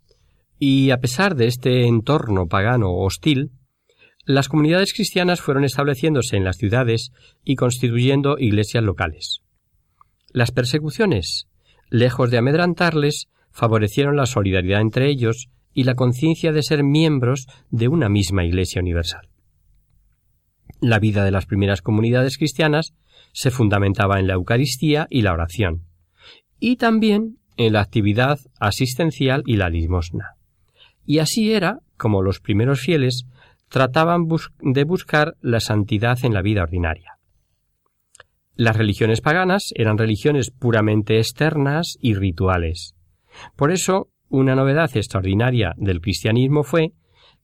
Y 0.59 0.91
a 0.91 0.99
pesar 0.99 1.37
de 1.37 1.47
este 1.47 1.87
entorno 1.87 2.47
pagano 2.47 2.95
hostil, 2.95 3.51
las 4.25 4.49
comunidades 4.49 4.93
cristianas 4.93 5.41
fueron 5.41 5.65
estableciéndose 5.65 6.37
en 6.37 6.45
las 6.45 6.57
ciudades 6.57 7.13
y 7.45 7.57
constituyendo 7.57 8.39
iglesias 8.39 8.85
locales. 8.85 9.41
Las 10.33 10.53
persecuciones, 10.53 11.49
lejos 11.89 12.31
de 12.31 12.39
amedrantarles, 12.39 13.29
favorecieron 13.51 14.17
la 14.17 14.27
solidaridad 14.27 14.81
entre 14.81 15.09
ellos 15.09 15.49
y 15.73 15.85
la 15.85 15.95
conciencia 15.95 16.53
de 16.53 16.63
ser 16.63 16.85
miembros 16.85 17.47
de 17.71 17.89
una 17.89 18.09
misma 18.09 18.45
Iglesia 18.45 18.81
universal. 18.81 19.29
La 20.81 20.99
vida 20.99 21.25
de 21.25 21.31
las 21.31 21.47
primeras 21.47 21.83
comunidades 21.83 22.39
cristianas 22.39 22.95
se 23.33 23.51
fundamentaba 23.51 24.19
en 24.19 24.27
la 24.27 24.35
Eucaristía 24.35 25.07
y 25.11 25.23
la 25.23 25.33
oración, 25.33 25.87
y 26.61 26.77
también 26.77 27.39
en 27.57 27.73
la 27.73 27.81
actividad 27.81 28.39
asistencial 28.61 29.43
y 29.47 29.57
la 29.57 29.69
limosna. 29.69 30.37
Y 31.05 31.19
así 31.19 31.53
era 31.53 31.81
como 31.97 32.23
los 32.23 32.41
primeros 32.41 32.81
fieles 32.81 33.27
trataban 33.69 34.29
de 34.61 34.85
buscar 34.85 35.37
la 35.41 35.61
santidad 35.61 36.19
en 36.25 36.35
la 36.35 36.43
vida 36.43 36.63
ordinaria. 36.63 37.19
Las 38.55 38.77
religiones 38.77 39.21
paganas 39.21 39.73
eran 39.75 39.97
religiones 39.97 40.51
puramente 40.51 41.19
externas 41.19 41.97
y 42.01 42.15
rituales. 42.15 42.95
Por 43.57 43.71
eso, 43.71 44.09
una 44.29 44.55
novedad 44.55 44.91
extraordinaria 44.97 45.73
del 45.77 46.01
cristianismo 46.01 46.63
fue 46.63 46.93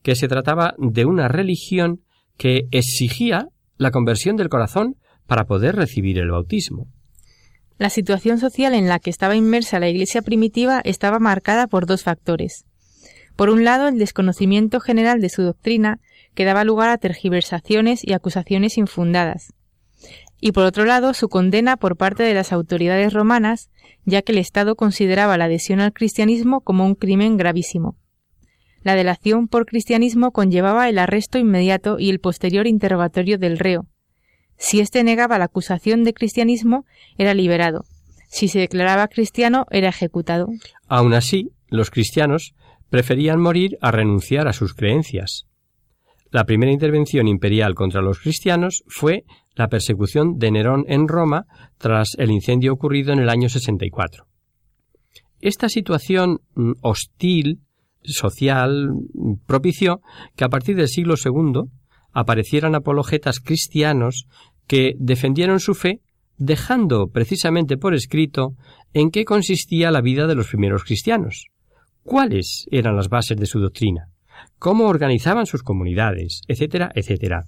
que 0.03 0.15
se 0.15 0.29
trataba 0.29 0.75
de 0.79 1.05
una 1.05 1.29
religión 1.29 2.03
que 2.37 2.69
exigía 2.71 3.49
la 3.79 3.91
conversión 3.91 4.37
del 4.37 4.49
corazón 4.49 4.97
para 5.27 5.47
poder 5.47 5.77
recibir 5.77 6.19
el 6.19 6.31
bautismo. 6.31 6.89
La 7.79 7.91
situación 7.91 8.39
social 8.39 8.73
en 8.73 8.89
la 8.89 8.99
que 8.99 9.11
estaba 9.11 9.37
inmersa 9.37 9.79
la 9.79 9.89
Iglesia 9.89 10.23
primitiva 10.23 10.81
estaba 10.85 11.19
marcada 11.19 11.67
por 11.67 11.85
dos 11.85 12.03
factores. 12.05 12.65
Por 13.37 13.51
un 13.51 13.65
lado, 13.65 13.89
el 13.89 13.99
desconocimiento 13.99 14.81
general 14.81 15.21
de 15.21 15.29
su 15.29 15.43
doctrina, 15.43 16.01
que 16.35 16.47
daba 16.47 16.65
lugar 16.65 16.89
a 16.89 16.97
tergiversaciones 16.97 18.03
y 18.03 18.15
acusaciones 18.15 18.79
infundadas. 18.79 19.53
Y 20.41 20.53
por 20.53 20.65
otro 20.65 20.87
lado, 20.87 21.13
su 21.13 21.29
condena 21.29 21.77
por 21.77 21.97
parte 21.97 22.23
de 22.23 22.33
las 22.33 22.51
autoridades 22.53 23.13
romanas, 23.13 23.71
ya 24.07 24.23
que 24.23 24.33
el 24.33 24.39
Estado 24.39 24.75
consideraba 24.75 25.37
la 25.37 25.45
adhesión 25.45 25.81
al 25.81 25.93
cristianismo 25.93 26.63
como 26.63 26.87
un 26.87 26.95
crimen 26.95 27.37
gravísimo. 27.37 27.97
La 28.83 28.95
delación 28.95 29.49
por 29.49 29.67
cristianismo 29.67 30.31
conllevaba 30.31 30.89
el 30.89 30.99
arresto 30.99 31.39
inmediato 31.39 31.99
y 31.99 32.09
el 32.09 32.21
posterior 32.21 32.67
interrogatorio 32.67 33.37
del 33.37 33.59
reo, 33.59 33.87
si 34.59 34.81
éste 34.81 35.03
negaba 35.05 35.39
la 35.39 35.47
acusación 35.47 36.05
de 36.05 36.15
cristianismo, 36.15 36.85
era 37.19 37.35
liberado. 37.35 37.85
Si 38.29 38.49
se 38.49 38.59
declaraba 38.59 39.09
cristiano, 39.09 39.67
era 39.71 39.89
ejecutado. 39.89 40.49
Aun 40.89 41.15
así, 41.15 41.51
los 41.69 41.91
cristianos 41.91 42.55
preferían 42.91 43.41
morir 43.41 43.77
a 43.81 43.91
renunciar 43.91 44.49
a 44.49 44.53
sus 44.53 44.75
creencias. 44.75 45.47
La 46.31 46.45
primera 46.45 46.73
intervención 46.73 47.29
imperial 47.29 47.75
contra 47.75 48.03
los 48.03 48.19
cristianos 48.19 48.85
fue 48.89 49.25
la 49.55 49.69
persecución 49.69 50.39
de 50.39 50.51
Nerón 50.51 50.85
en 50.89 51.09
Roma 51.09 51.47
tras 51.79 52.15
el 52.19 52.31
incendio 52.31 52.73
ocurrido 52.73 53.13
en 53.13 53.21
el 53.21 53.31
año 53.31 53.49
64. 53.49 54.27
Esta 55.41 55.69
situación 55.69 56.41
mm, 56.55 56.73
hostil 56.83 57.61
social 58.03 58.91
propició 59.47 60.01
que 60.37 60.45
a 60.45 60.49
partir 60.49 60.77
del 60.77 60.89
siglo 60.89 61.15
II 61.23 61.71
aparecieran 62.17 62.75
apologetas 62.75 63.41
cristianos 63.41 64.27
que 64.67 64.95
defendieron 64.99 65.61
su 65.61 65.75
fe 65.75 66.01
dejando 66.39 67.09
precisamente 67.09 67.77
por 67.77 67.95
escrito 67.95 68.55
en 68.95 69.11
qué 69.11 69.27
consistía 69.27 69.91
la 69.91 70.01
vida 70.01 70.27
de 70.27 70.35
los 70.35 70.49
primeros 70.49 70.83
cristianos, 70.85 71.49
cuáles 72.05 72.67
eran 72.71 72.97
las 72.97 73.11
bases 73.11 73.37
de 73.37 73.45
su 73.45 73.61
doctrina, 73.61 74.09
cómo 74.59 74.87
organizaban 74.87 75.45
sus 75.45 75.63
comunidades, 75.63 76.41
etcétera, 76.49 76.91
etcétera. 76.95 77.45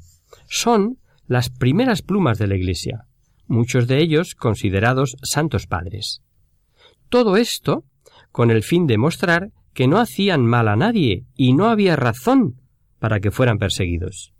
Son 0.50 0.98
las 1.26 1.48
primeras 1.48 2.02
plumas 2.02 2.36
de 2.36 2.48
la 2.48 2.56
Iglesia, 2.56 3.06
muchos 3.46 3.86
de 3.88 4.02
ellos 4.02 4.34
considerados 4.34 5.16
santos 5.22 5.66
padres. 5.66 6.20
Todo 7.08 7.38
esto 7.38 7.84
con 8.32 8.50
el 8.50 8.62
fin 8.62 8.86
de 8.86 8.98
mostrar 8.98 9.48
que 9.72 9.88
no 9.88 9.98
hacían 9.98 10.44
mal 10.44 10.68
a 10.68 10.76
nadie 10.76 11.24
y 11.34 11.54
no 11.54 11.70
había 11.70 11.96
razón 11.96 12.60
para 12.98 13.20
que 13.20 13.30
fueran 13.30 13.56
perseguidos. 13.56 14.34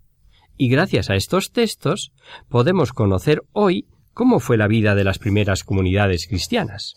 Y 0.61 0.67
gracias 0.67 1.09
a 1.09 1.15
estos 1.15 1.53
textos 1.53 2.11
podemos 2.49 2.91
conocer 2.91 3.43
hoy 3.53 3.87
cómo 4.13 4.41
fue 4.41 4.57
la 4.57 4.67
vida 4.67 4.93
de 4.93 5.05
las 5.05 5.17
primeras 5.17 5.63
comunidades 5.63 6.27
cristianas. 6.27 6.95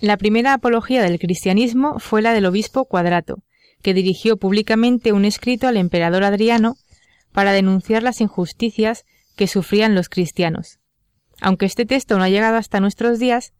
La 0.00 0.16
primera 0.16 0.54
apología 0.54 1.02
del 1.02 1.18
cristianismo 1.18 1.98
fue 1.98 2.22
la 2.22 2.32
del 2.32 2.46
obispo 2.46 2.86
Cuadrato, 2.86 3.42
que 3.82 3.92
dirigió 3.92 4.38
públicamente 4.38 5.12
un 5.12 5.26
escrito 5.26 5.68
al 5.68 5.76
emperador 5.76 6.24
Adriano 6.24 6.76
para 7.32 7.52
denunciar 7.52 8.02
las 8.02 8.22
injusticias 8.22 9.04
que 9.36 9.46
sufrían 9.46 9.94
los 9.94 10.08
cristianos. 10.08 10.78
Aunque 11.42 11.66
este 11.66 11.84
texto 11.84 12.16
no 12.16 12.24
ha 12.24 12.30
llegado 12.30 12.56
hasta 12.56 12.80
nuestros 12.80 13.18
días, 13.18 13.52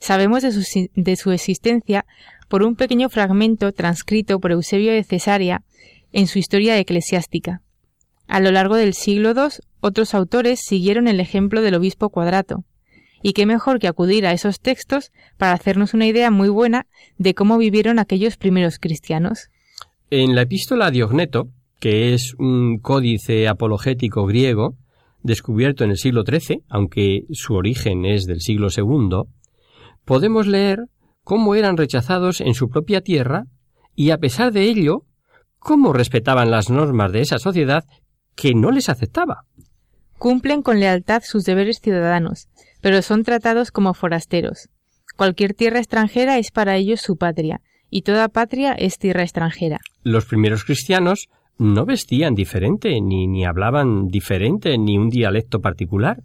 sabemos 0.00 0.42
de 0.42 1.16
su, 1.16 1.30
existencia 1.30 2.06
por 2.48 2.64
un 2.64 2.74
pequeño 2.74 3.08
fragmento 3.08 3.70
transcrito 3.70 4.40
por 4.40 4.50
Eusebio 4.50 4.90
de 4.90 5.04
Cesarea 5.04 5.62
en 6.10 6.26
su 6.26 6.40
historia 6.40 6.76
eclesiástica. 6.76 7.62
A 8.28 8.40
lo 8.40 8.50
largo 8.50 8.76
del 8.76 8.94
siglo 8.94 9.30
II, 9.30 9.60
otros 9.80 10.14
autores 10.14 10.60
siguieron 10.60 11.08
el 11.08 11.20
ejemplo 11.20 11.62
del 11.62 11.74
obispo 11.74 12.10
Cuadrato, 12.10 12.64
y 13.22 13.32
qué 13.32 13.46
mejor 13.46 13.78
que 13.78 13.88
acudir 13.88 14.26
a 14.26 14.32
esos 14.32 14.60
textos 14.60 15.12
para 15.36 15.52
hacernos 15.52 15.94
una 15.94 16.06
idea 16.06 16.30
muy 16.30 16.48
buena 16.48 16.86
de 17.18 17.34
cómo 17.34 17.58
vivieron 17.58 17.98
aquellos 17.98 18.36
primeros 18.36 18.78
cristianos. 18.78 19.48
En 20.10 20.34
la 20.34 20.42
epístola 20.42 20.86
a 20.86 20.90
Diogneto, 20.90 21.48
que 21.80 22.14
es 22.14 22.34
un 22.38 22.78
códice 22.78 23.48
apologético 23.48 24.26
griego, 24.26 24.76
descubierto 25.22 25.84
en 25.84 25.90
el 25.90 25.96
siglo 25.96 26.22
XIII, 26.24 26.62
aunque 26.68 27.24
su 27.32 27.54
origen 27.54 28.04
es 28.04 28.24
del 28.26 28.40
siglo 28.40 28.68
II, 28.74 29.24
podemos 30.04 30.46
leer 30.46 30.84
cómo 31.24 31.54
eran 31.54 31.76
rechazados 31.76 32.40
en 32.40 32.54
su 32.54 32.68
propia 32.68 33.00
tierra 33.00 33.44
y 33.94 34.10
a 34.10 34.18
pesar 34.18 34.52
de 34.52 34.62
ello, 34.62 35.02
cómo 35.58 35.92
respetaban 35.92 36.50
las 36.50 36.70
normas 36.70 37.10
de 37.10 37.22
esa 37.22 37.38
sociedad 37.38 37.84
que 38.36 38.54
no 38.54 38.70
les 38.70 38.88
aceptaba. 38.88 39.44
Cumplen 40.18 40.62
con 40.62 40.78
lealtad 40.78 41.22
sus 41.24 41.44
deberes 41.44 41.80
ciudadanos, 41.80 42.48
pero 42.80 43.02
son 43.02 43.24
tratados 43.24 43.72
como 43.72 43.94
forasteros. 43.94 44.68
Cualquier 45.16 45.54
tierra 45.54 45.78
extranjera 45.78 46.38
es 46.38 46.50
para 46.50 46.76
ellos 46.76 47.00
su 47.00 47.16
patria, 47.16 47.60
y 47.90 48.02
toda 48.02 48.28
patria 48.28 48.72
es 48.72 48.98
tierra 48.98 49.22
extranjera. 49.22 49.78
Los 50.02 50.26
primeros 50.26 50.64
cristianos 50.64 51.28
no 51.58 51.86
vestían 51.86 52.34
diferente, 52.34 53.00
ni, 53.00 53.26
ni 53.26 53.44
hablaban 53.44 54.08
diferente, 54.08 54.76
ni 54.78 54.98
un 54.98 55.08
dialecto 55.08 55.60
particular. 55.60 56.22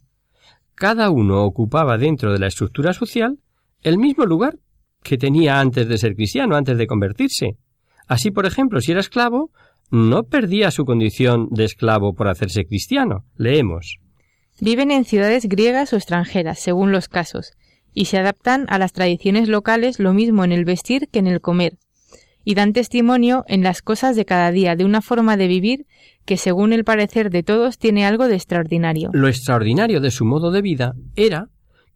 Cada 0.75 1.09
uno 1.09 1.43
ocupaba 1.43 1.97
dentro 1.97 2.33
de 2.33 2.39
la 2.39 2.47
estructura 2.47 2.93
social 2.93 3.39
el 3.81 3.97
mismo 3.97 4.25
lugar 4.25 4.57
que 5.03 5.17
tenía 5.17 5.59
antes 5.59 5.87
de 5.87 5.97
ser 5.97 6.15
cristiano, 6.15 6.55
antes 6.55 6.77
de 6.77 6.87
convertirse. 6.87 7.57
Así, 8.07 8.31
por 8.31 8.45
ejemplo, 8.45 8.81
si 8.81 8.91
era 8.91 8.99
esclavo, 8.99 9.51
no 9.91 10.23
perdía 10.23 10.71
su 10.71 10.85
condición 10.85 11.47
de 11.51 11.65
esclavo 11.65 12.13
por 12.13 12.29
hacerse 12.29 12.65
cristiano. 12.65 13.25
Leemos. 13.35 13.97
Viven 14.59 14.89
en 14.89 15.05
ciudades 15.05 15.47
griegas 15.47 15.91
o 15.93 15.97
extranjeras, 15.97 16.59
según 16.59 16.91
los 16.91 17.09
casos, 17.09 17.51
y 17.93 18.05
se 18.05 18.17
adaptan 18.17 18.65
a 18.69 18.79
las 18.79 18.93
tradiciones 18.93 19.49
locales 19.49 19.99
lo 19.99 20.13
mismo 20.13 20.45
en 20.45 20.53
el 20.53 20.65
vestir 20.65 21.09
que 21.11 21.19
en 21.19 21.27
el 21.27 21.41
comer, 21.41 21.77
y 22.43 22.55
dan 22.55 22.73
testimonio 22.73 23.43
en 23.47 23.63
las 23.63 23.81
cosas 23.81 24.15
de 24.15 24.25
cada 24.25 24.51
día 24.51 24.75
de 24.75 24.85
una 24.85 25.01
forma 25.01 25.35
de 25.35 25.47
vivir 25.47 25.85
que, 26.25 26.37
según 26.37 26.73
el 26.73 26.85
parecer 26.85 27.29
de 27.29 27.43
todos, 27.43 27.77
tiene 27.77 28.05
algo 28.05 28.27
de 28.27 28.35
extraordinario. 28.35 29.09
Lo 29.13 29.27
extraordinario 29.27 29.99
de 29.99 30.11
su 30.11 30.25
modo 30.25 30.51
de 30.51 30.61
vida 30.61 30.93
era 31.15 31.47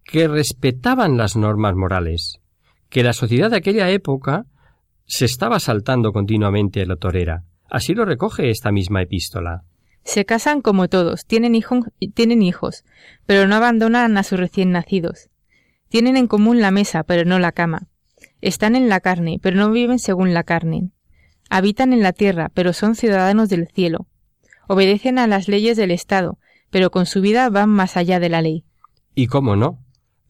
que 0.03 0.27
respetaban 0.27 1.17
las 1.17 1.35
normas 1.35 1.75
morales, 1.75 2.39
que 2.89 3.03
la 3.03 3.13
sociedad 3.13 3.49
de 3.49 3.57
aquella 3.57 3.89
época 3.89 4.45
se 5.05 5.25
estaba 5.25 5.59
saltando 5.59 6.11
continuamente 6.11 6.85
la 6.85 6.95
torera. 6.95 7.43
Así 7.69 7.93
lo 7.93 8.05
recoge 8.05 8.49
esta 8.49 8.71
misma 8.71 9.01
epístola. 9.01 9.63
Se 10.03 10.25
casan 10.25 10.61
como 10.61 10.87
todos, 10.87 11.25
tienen, 11.25 11.59
tienen 12.13 12.41
hijos, 12.43 12.85
pero 13.25 13.47
no 13.47 13.55
abandonan 13.55 14.17
a 14.17 14.23
sus 14.23 14.39
recién 14.39 14.71
nacidos. 14.71 15.29
Tienen 15.89 16.15
en 16.15 16.27
común 16.27 16.61
la 16.61 16.71
mesa, 16.71 17.03
pero 17.03 17.25
no 17.25 17.39
la 17.39 17.51
cama. 17.51 17.87
Están 18.41 18.75
en 18.75 18.89
la 18.89 18.99
carne, 18.99 19.39
pero 19.41 19.57
no 19.57 19.71
viven 19.71 19.97
según 19.97 20.33
la 20.33 20.43
carne. 20.43 20.91
Habitan 21.49 21.93
en 21.93 22.01
la 22.01 22.13
tierra, 22.13 22.51
pero 22.53 22.73
son 22.73 22.95
ciudadanos 22.95 23.49
del 23.49 23.67
cielo. 23.67 24.07
Obedecen 24.67 25.19
a 25.19 25.27
las 25.27 25.47
leyes 25.47 25.77
del 25.77 25.91
Estado, 25.91 26.37
pero 26.69 26.91
con 26.91 27.05
su 27.05 27.21
vida 27.21 27.49
van 27.49 27.69
más 27.69 27.97
allá 27.97 28.19
de 28.19 28.29
la 28.29 28.41
ley. 28.41 28.63
Y 29.13 29.27
cómo 29.27 29.55
no, 29.55 29.84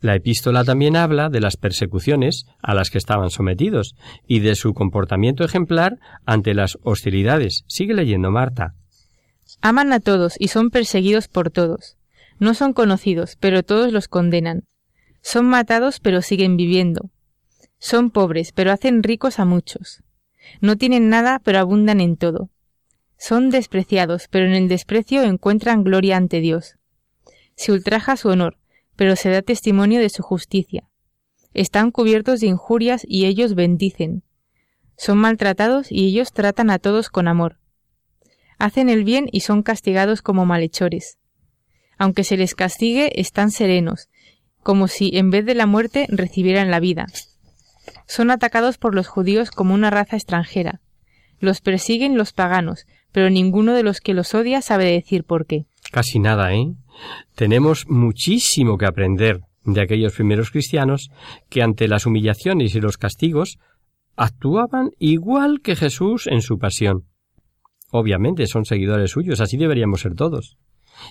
la 0.06 0.16
epístola 0.16 0.64
también 0.64 0.96
habla 0.96 1.30
de 1.30 1.42
las 1.42 1.58
persecuciones 1.58 2.46
a 2.62 2.74
las 2.74 2.90
que 2.90 2.98
estaban 2.98 3.30
sometidos 3.30 3.96
y 4.28 4.40
de 4.40 4.56
su 4.56 4.74
comportamiento 4.74 5.44
ejemplar 5.44 5.98
ante 6.26 6.54
las 6.54 6.78
hostilidades. 6.84 7.64
Sigue 7.68 7.94
leyendo 7.94 8.32
Marta. 8.32 8.76
Aman 9.62 9.92
a 9.92 10.00
todos 10.00 10.36
y 10.40 10.48
son 10.48 10.70
perseguidos 10.70 11.28
por 11.28 11.50
todos. 11.50 11.98
No 12.40 12.54
son 12.54 12.74
conocidos, 12.74 13.38
pero 13.40 13.64
todos 13.64 13.92
los 13.92 14.08
condenan. 14.08 14.64
Son 15.22 15.46
matados, 15.46 16.00
pero 16.00 16.22
siguen 16.22 16.56
viviendo. 16.56 17.10
Son 17.80 18.12
pobres, 18.12 18.52
pero 18.52 18.72
hacen 18.72 19.04
ricos 19.04 19.40
a 19.40 19.46
muchos. 19.46 20.04
No 20.62 20.76
tienen 20.76 21.10
nada, 21.10 21.42
pero 21.44 21.60
abundan 21.60 22.00
en 22.00 22.18
todo. 22.18 22.50
Son 23.18 23.50
despreciados, 23.50 24.28
pero 24.30 24.46
en 24.46 24.54
el 24.54 24.68
desprecio 24.68 25.24
encuentran 25.24 25.84
gloria 25.84 26.18
ante 26.18 26.42
Dios. 26.42 26.76
Se 27.56 27.72
ultraja 27.72 28.18
su 28.18 28.30
honor, 28.30 28.58
pero 28.96 29.16
se 29.16 29.30
da 29.30 29.42
testimonio 29.42 30.00
de 30.00 30.10
su 30.10 30.24
justicia. 30.24 30.90
Están 31.54 31.92
cubiertos 31.92 32.42
de 32.42 32.48
injurias 32.48 33.06
y 33.08 33.26
ellos 33.26 33.56
bendicen. 33.56 34.24
Son 34.98 35.18
maltratados 35.18 35.92
y 35.92 36.06
ellos 36.08 36.32
tratan 36.32 36.70
a 36.70 36.80
todos 36.80 37.10
con 37.10 37.28
amor. 37.28 37.60
Hacen 38.58 38.90
el 38.90 39.04
bien 39.04 39.28
y 39.32 39.42
son 39.42 39.64
castigados 39.64 40.22
como 40.22 40.46
malhechores. 40.46 41.18
Aunque 41.98 42.24
se 42.24 42.38
les 42.38 42.56
castigue, 42.56 43.20
están 43.20 43.52
serenos, 43.52 44.10
como 44.64 44.88
si 44.88 45.18
en 45.18 45.30
vez 45.30 45.46
de 45.46 45.56
la 45.56 45.66
muerte 45.66 46.08
recibieran 46.10 46.72
la 46.72 46.80
vida. 46.80 47.06
Son 48.08 48.32
atacados 48.32 48.78
por 48.78 48.96
los 48.96 49.08
judíos 49.08 49.52
como 49.52 49.74
una 49.74 49.90
raza 49.90 50.16
extranjera. 50.16 50.82
Los 51.40 51.62
persiguen 51.62 52.18
los 52.18 52.34
paganos, 52.34 52.86
pero 53.12 53.30
ninguno 53.30 53.74
de 53.74 53.84
los 53.84 54.00
que 54.00 54.14
los 54.14 54.34
odia 54.34 54.62
sabe 54.62 54.86
decir 54.86 55.24
por 55.24 55.46
qué. 55.46 55.66
Casi 55.92 56.20
nada, 56.20 56.54
¿eh? 56.54 56.74
Tenemos 57.36 57.88
muchísimo 57.88 58.78
que 58.78 58.86
aprender 58.86 59.42
de 59.64 59.82
aquellos 59.82 60.14
primeros 60.14 60.52
cristianos 60.52 61.10
que 61.50 61.62
ante 61.62 61.88
las 61.88 62.06
humillaciones 62.06 62.76
y 62.76 62.82
los 62.82 62.98
castigos 62.98 63.58
actuaban 64.16 64.92
igual 65.00 65.62
que 65.62 65.76
Jesús 65.76 66.28
en 66.28 66.42
su 66.42 66.58
pasión. 66.58 67.06
Obviamente 67.92 68.48
son 68.48 68.66
seguidores 68.66 69.12
suyos, 69.12 69.42
así 69.42 69.58
deberíamos 69.58 70.02
ser 70.02 70.16
todos. 70.16 70.58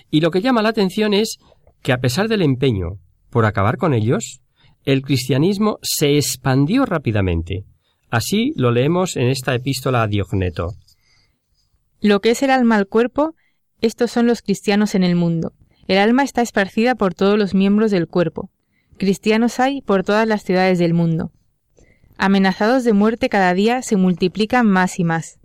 Y 0.09 0.21
lo 0.21 0.31
que 0.31 0.41
llama 0.41 0.61
la 0.61 0.69
atención 0.69 1.13
es 1.13 1.37
que 1.81 1.93
a 1.93 1.99
pesar 1.99 2.27
del 2.27 2.41
empeño 2.41 2.99
por 3.29 3.45
acabar 3.45 3.77
con 3.77 3.93
ellos, 3.93 4.41
el 4.85 5.01
cristianismo 5.01 5.79
se 5.81 6.15
expandió 6.15 6.85
rápidamente. 6.85 7.65
Así 8.09 8.53
lo 8.55 8.71
leemos 8.71 9.17
en 9.17 9.27
esta 9.27 9.53
epístola 9.53 10.03
a 10.03 10.07
Diogneto. 10.07 10.75
Lo 12.01 12.21
que 12.21 12.31
es 12.31 12.43
el 12.43 12.51
alma 12.51 12.75
al 12.75 12.87
cuerpo, 12.87 13.33
estos 13.81 14.11
son 14.11 14.27
los 14.27 14.41
cristianos 14.41 14.95
en 14.95 15.03
el 15.03 15.15
mundo. 15.15 15.53
El 15.87 15.99
alma 15.99 16.23
está 16.23 16.41
esparcida 16.41 16.95
por 16.95 17.13
todos 17.13 17.37
los 17.37 17.53
miembros 17.53 17.91
del 17.91 18.07
cuerpo. 18.07 18.49
Cristianos 18.97 19.59
hay 19.59 19.81
por 19.81 20.03
todas 20.03 20.27
las 20.27 20.43
ciudades 20.43 20.79
del 20.79 20.93
mundo. 20.93 21.31
Amenazados 22.17 22.83
de 22.83 22.93
muerte 22.93 23.29
cada 23.29 23.53
día 23.53 23.81
se 23.81 23.97
multiplican 23.97 24.65
más 24.65 24.99
y 24.99 25.03
más. 25.03 25.39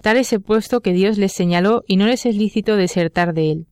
Tal 0.00 0.16
es 0.16 0.32
el 0.32 0.40
puesto 0.40 0.80
que 0.80 0.92
Dios 0.92 1.18
les 1.18 1.32
señaló 1.32 1.82
y 1.86 1.96
no 1.96 2.06
les 2.06 2.24
es 2.24 2.36
lícito 2.36 2.76
desertar 2.76 3.34
de 3.34 3.50
él. 3.50 3.66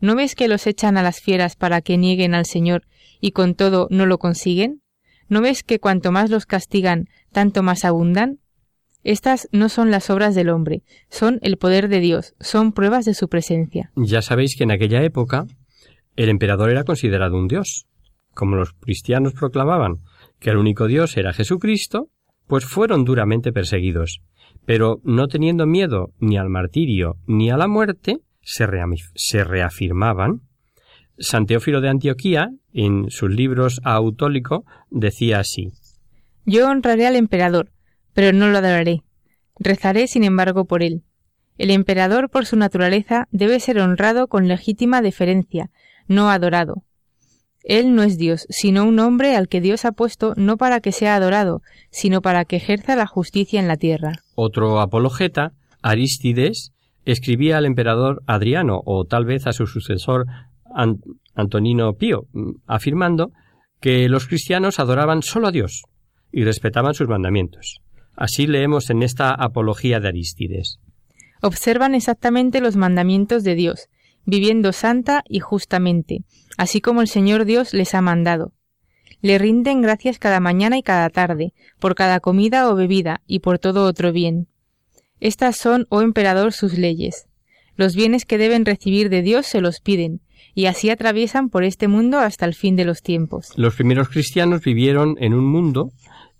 ¿No 0.00 0.14
ves 0.16 0.34
que 0.34 0.48
los 0.48 0.66
echan 0.66 0.96
a 0.96 1.02
las 1.02 1.20
fieras 1.20 1.56
para 1.56 1.80
que 1.80 1.96
nieguen 1.96 2.34
al 2.34 2.46
Señor 2.46 2.82
y 3.20 3.30
con 3.30 3.54
todo 3.54 3.86
no 3.90 4.04
lo 4.06 4.18
consiguen? 4.18 4.82
¿No 5.28 5.40
ves 5.40 5.62
que 5.62 5.78
cuanto 5.78 6.12
más 6.12 6.30
los 6.30 6.46
castigan, 6.46 7.08
tanto 7.32 7.62
más 7.62 7.84
abundan? 7.84 8.38
Estas 9.04 9.48
no 9.50 9.68
son 9.68 9.90
las 9.90 10.10
obras 10.10 10.34
del 10.34 10.48
hombre, 10.48 10.82
son 11.08 11.38
el 11.42 11.56
poder 11.56 11.88
de 11.88 12.00
Dios, 12.00 12.34
son 12.38 12.72
pruebas 12.72 13.04
de 13.04 13.14
su 13.14 13.28
presencia. 13.28 13.90
Ya 13.96 14.22
sabéis 14.22 14.56
que 14.56 14.64
en 14.64 14.70
aquella 14.70 15.02
época 15.02 15.46
el 16.16 16.28
emperador 16.28 16.70
era 16.70 16.84
considerado 16.84 17.36
un 17.36 17.48
dios. 17.48 17.86
Como 18.34 18.56
los 18.56 18.72
cristianos 18.72 19.34
proclamaban 19.34 19.98
que 20.38 20.50
el 20.50 20.56
único 20.56 20.86
Dios 20.86 21.16
era 21.16 21.32
Jesucristo, 21.32 22.08
pues 22.46 22.64
fueron 22.64 23.04
duramente 23.04 23.52
perseguidos. 23.52 24.20
Pero 24.64 25.00
no 25.04 25.28
teniendo 25.28 25.66
miedo 25.66 26.12
ni 26.18 26.36
al 26.38 26.48
martirio 26.48 27.16
ni 27.26 27.50
a 27.50 27.56
la 27.56 27.68
muerte, 27.68 28.18
se, 28.40 28.66
se 29.14 29.44
reafirmaban. 29.44 30.42
San 31.18 31.46
Teófilo 31.46 31.80
de 31.80 31.88
Antioquía, 31.88 32.50
en 32.72 33.10
sus 33.10 33.30
libros 33.30 33.80
Autólico, 33.84 34.64
decía 34.90 35.40
así 35.40 35.72
Yo 36.46 36.68
honraré 36.68 37.06
al 37.06 37.16
emperador, 37.16 37.70
pero 38.14 38.36
no 38.36 38.48
lo 38.48 38.58
adoraré. 38.58 39.02
Rezaré, 39.58 40.06
sin 40.06 40.24
embargo, 40.24 40.64
por 40.64 40.82
él. 40.82 41.02
El 41.58 41.70
emperador, 41.70 42.30
por 42.30 42.46
su 42.46 42.56
naturaleza, 42.56 43.28
debe 43.30 43.60
ser 43.60 43.78
honrado 43.78 44.26
con 44.26 44.48
legítima 44.48 45.02
deferencia, 45.02 45.70
no 46.08 46.30
adorado. 46.30 46.82
Él 47.64 47.94
no 47.94 48.02
es 48.02 48.18
Dios, 48.18 48.46
sino 48.48 48.84
un 48.84 48.98
hombre 48.98 49.36
al 49.36 49.48
que 49.48 49.60
Dios 49.60 49.84
ha 49.84 49.92
puesto 49.92 50.34
no 50.36 50.56
para 50.56 50.80
que 50.80 50.92
sea 50.92 51.14
adorado, 51.14 51.62
sino 51.90 52.20
para 52.20 52.44
que 52.44 52.56
ejerza 52.56 52.96
la 52.96 53.06
justicia 53.06 53.60
en 53.60 53.68
la 53.68 53.76
tierra. 53.76 54.12
Otro 54.34 54.80
apologeta, 54.80 55.52
Aristides, 55.80 56.72
escribía 57.04 57.58
al 57.58 57.66
emperador 57.66 58.22
Adriano 58.26 58.80
o 58.84 59.04
tal 59.04 59.24
vez 59.24 59.46
a 59.46 59.52
su 59.52 59.66
sucesor 59.66 60.26
Antonino 61.34 61.94
Pío, 61.94 62.26
afirmando 62.66 63.30
que 63.80 64.08
los 64.08 64.26
cristianos 64.26 64.80
adoraban 64.80 65.22
solo 65.22 65.48
a 65.48 65.52
Dios 65.52 65.82
y 66.32 66.44
respetaban 66.44 66.94
sus 66.94 67.08
mandamientos. 67.08 67.80
Así 68.16 68.46
leemos 68.46 68.90
en 68.90 69.02
esta 69.02 69.30
apología 69.30 70.00
de 70.00 70.08
Aristides. 70.08 70.78
Observan 71.40 71.94
exactamente 71.94 72.60
los 72.60 72.76
mandamientos 72.76 73.42
de 73.42 73.54
Dios, 73.54 73.88
viviendo 74.24 74.72
santa 74.72 75.24
y 75.28 75.40
justamente, 75.40 76.22
así 76.56 76.80
como 76.80 77.00
el 77.00 77.08
Señor 77.08 77.44
Dios 77.44 77.74
les 77.74 77.94
ha 77.94 78.00
mandado. 78.00 78.52
Le 79.20 79.38
rinden 79.38 79.82
gracias 79.82 80.18
cada 80.18 80.40
mañana 80.40 80.78
y 80.78 80.82
cada 80.82 81.08
tarde, 81.08 81.52
por 81.78 81.94
cada 81.94 82.20
comida 82.20 82.68
o 82.68 82.74
bebida 82.74 83.22
y 83.26 83.40
por 83.40 83.58
todo 83.58 83.84
otro 83.84 84.12
bien. 84.12 84.48
Estas 85.20 85.56
son, 85.56 85.86
oh 85.88 86.02
emperador, 86.02 86.52
sus 86.52 86.76
leyes. 86.76 87.26
Los 87.76 87.94
bienes 87.94 88.24
que 88.24 88.38
deben 88.38 88.64
recibir 88.64 89.08
de 89.08 89.22
Dios 89.22 89.46
se 89.46 89.60
los 89.60 89.80
piden, 89.80 90.20
y 90.54 90.66
así 90.66 90.90
atraviesan 90.90 91.48
por 91.48 91.64
este 91.64 91.88
mundo 91.88 92.18
hasta 92.18 92.44
el 92.44 92.54
fin 92.54 92.76
de 92.76 92.84
los 92.84 93.02
tiempos. 93.02 93.52
Los 93.56 93.76
primeros 93.76 94.08
cristianos 94.08 94.62
vivieron 94.62 95.14
en 95.18 95.34
un 95.34 95.44
mundo 95.44 95.92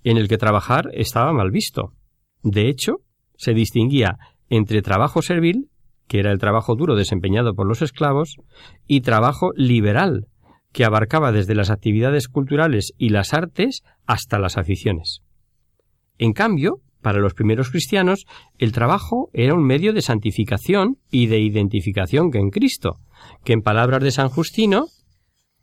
en 0.05 0.17
el 0.17 0.29
que 0.29 0.39
trabajar 0.39 0.91
estaba 0.93 1.33
mal 1.33 1.51
visto. 1.51 1.93
De 2.43 2.69
hecho, 2.69 2.99
se 3.37 3.55
distinguía 3.55 4.19
entre 4.49 4.83
trabajo 4.83 5.23
servil 5.23 5.69
que 6.13 6.19
era 6.19 6.31
el 6.31 6.39
trabajo 6.39 6.75
duro 6.75 6.95
desempeñado 6.95 7.55
por 7.55 7.67
los 7.67 7.81
esclavos, 7.81 8.37
y 8.87 9.01
trabajo 9.01 9.53
liberal, 9.57 10.27
que 10.71 10.85
abarcaba 10.85 11.33
desde 11.33 11.55
las 11.55 11.71
actividades 11.71 12.29
culturales 12.29 12.93
y 12.99 13.09
las 13.09 13.33
artes 13.33 13.83
hasta 14.05 14.39
las 14.39 14.59
aficiones. 14.59 15.21
En 16.19 16.35
cambio, 16.35 16.81
para 17.01 17.19
los 17.19 17.33
primeros 17.33 17.71
cristianos, 17.71 18.27
el 18.59 18.73
trabajo 18.73 19.31
era 19.33 19.55
un 19.55 19.65
medio 19.65 19.95
de 19.95 20.03
santificación 20.03 20.99
y 21.11 21.29
de 21.29 21.41
identificación 21.41 22.31
en 22.35 22.51
Cristo, 22.51 22.99
que 23.43 23.55
en 23.55 23.63
palabras 23.63 24.03
de 24.03 24.11
San 24.11 24.29
Justino 24.29 24.89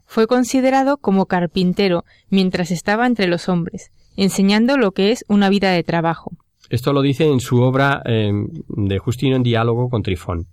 fue 0.06 0.26
considerado 0.26 0.98
como 0.98 1.28
carpintero 1.28 2.06
mientras 2.30 2.72
estaba 2.72 3.06
entre 3.06 3.28
los 3.28 3.50
hombres, 3.50 3.92
enseñando 4.24 4.78
lo 4.78 4.92
que 4.92 5.12
es 5.12 5.24
una 5.28 5.50
vida 5.50 5.72
de 5.72 5.84
trabajo. 5.84 6.32
Esto 6.70 6.94
lo 6.94 7.02
dice 7.02 7.26
en 7.26 7.40
su 7.40 7.62
obra 7.62 8.02
em, 8.06 8.50
de 8.68 9.00
Justino 9.00 9.36
en 9.36 9.44
diálogo 9.44 9.90
con 9.90 10.04
Trifón. 10.04 10.48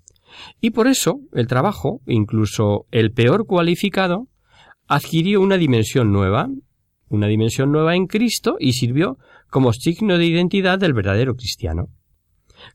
Y 0.60 0.70
por 0.70 0.86
eso 0.86 1.20
el 1.32 1.46
trabajo, 1.46 2.00
incluso 2.06 2.86
el 2.90 3.12
peor 3.12 3.46
cualificado, 3.46 4.28
adquirió 4.86 5.40
una 5.40 5.56
dimensión 5.56 6.12
nueva, 6.12 6.48
una 7.08 7.26
dimensión 7.26 7.72
nueva 7.72 7.96
en 7.96 8.06
Cristo 8.06 8.56
y 8.58 8.74
sirvió 8.74 9.18
como 9.50 9.72
signo 9.72 10.16
de 10.16 10.26
identidad 10.26 10.78
del 10.78 10.94
verdadero 10.94 11.34
cristiano. 11.34 11.88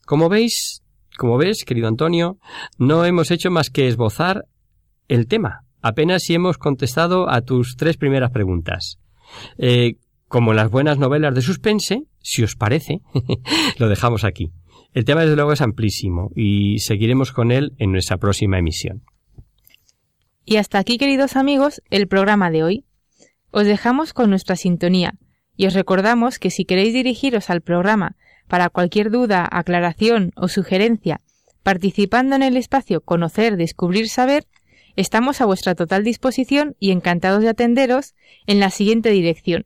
Como 0.05 0.29
veis, 0.29 0.83
como 1.17 1.37
ves, 1.37 1.63
querido 1.65 1.87
Antonio, 1.87 2.37
no 2.77 3.05
hemos 3.05 3.31
hecho 3.31 3.49
más 3.49 3.69
que 3.69 3.87
esbozar 3.87 4.45
el 5.07 5.27
tema. 5.27 5.61
Apenas 5.81 6.23
si 6.23 6.33
hemos 6.33 6.57
contestado 6.57 7.29
a 7.29 7.41
tus 7.41 7.75
tres 7.75 7.97
primeras 7.97 8.31
preguntas. 8.31 8.99
Eh, 9.57 9.95
como 10.31 10.53
las 10.53 10.71
buenas 10.71 10.97
novelas 10.97 11.35
de 11.35 11.41
suspense, 11.41 12.03
si 12.21 12.41
os 12.41 12.55
parece, 12.55 13.01
lo 13.77 13.89
dejamos 13.89 14.23
aquí. 14.23 14.53
El 14.93 15.03
tema 15.03 15.21
desde 15.21 15.35
luego 15.35 15.51
es 15.51 15.61
amplísimo 15.61 16.31
y 16.33 16.79
seguiremos 16.79 17.33
con 17.33 17.51
él 17.51 17.73
en 17.77 17.91
nuestra 17.91 18.17
próxima 18.17 18.57
emisión. 18.57 19.03
Y 20.45 20.55
hasta 20.55 20.79
aquí, 20.79 20.97
queridos 20.97 21.35
amigos, 21.35 21.81
el 21.89 22.07
programa 22.07 22.49
de 22.49 22.63
hoy. 22.63 22.85
Os 23.51 23.65
dejamos 23.65 24.13
con 24.13 24.29
nuestra 24.29 24.55
sintonía 24.55 25.15
y 25.57 25.65
os 25.65 25.73
recordamos 25.73 26.39
que 26.39 26.49
si 26.49 26.63
queréis 26.63 26.93
dirigiros 26.93 27.49
al 27.49 27.59
programa 27.59 28.15
para 28.47 28.69
cualquier 28.69 29.11
duda, 29.11 29.45
aclaración 29.51 30.31
o 30.37 30.47
sugerencia, 30.47 31.19
participando 31.61 32.37
en 32.37 32.43
el 32.43 32.55
espacio 32.55 33.01
Conocer, 33.01 33.57
Descubrir, 33.57 34.07
Saber, 34.07 34.45
estamos 34.95 35.41
a 35.41 35.45
vuestra 35.45 35.75
total 35.75 36.05
disposición 36.05 36.77
y 36.79 36.91
encantados 36.91 37.41
de 37.41 37.49
atenderos 37.49 38.15
en 38.47 38.61
la 38.61 38.69
siguiente 38.69 39.09
dirección 39.09 39.65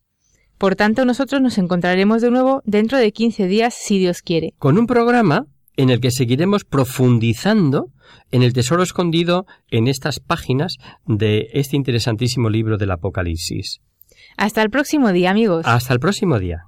Por 0.61 0.75
tanto, 0.75 1.05
nosotros 1.05 1.41
nos 1.41 1.57
encontraremos 1.57 2.21
de 2.21 2.29
nuevo 2.29 2.61
dentro 2.65 2.99
de 2.99 3.11
15 3.11 3.47
días, 3.47 3.73
si 3.73 3.97
Dios 3.97 4.21
quiere. 4.21 4.53
Con 4.59 4.77
un 4.77 4.85
programa 4.85 5.47
en 5.75 5.89
el 5.89 5.99
que 5.99 6.11
seguiremos 6.11 6.65
profundizando 6.65 7.87
en 8.29 8.43
el 8.43 8.53
tesoro 8.53 8.83
escondido 8.83 9.47
en 9.71 9.87
estas 9.87 10.19
páginas 10.19 10.77
de 11.07 11.47
este 11.53 11.77
interesantísimo 11.77 12.51
libro 12.51 12.77
del 12.77 12.91
Apocalipsis. 12.91 13.81
Hasta 14.37 14.61
el 14.61 14.69
próximo 14.69 15.11
día, 15.11 15.31
amigos. 15.31 15.65
Hasta 15.65 15.95
el 15.95 15.99
próximo 15.99 16.37
día. 16.37 16.67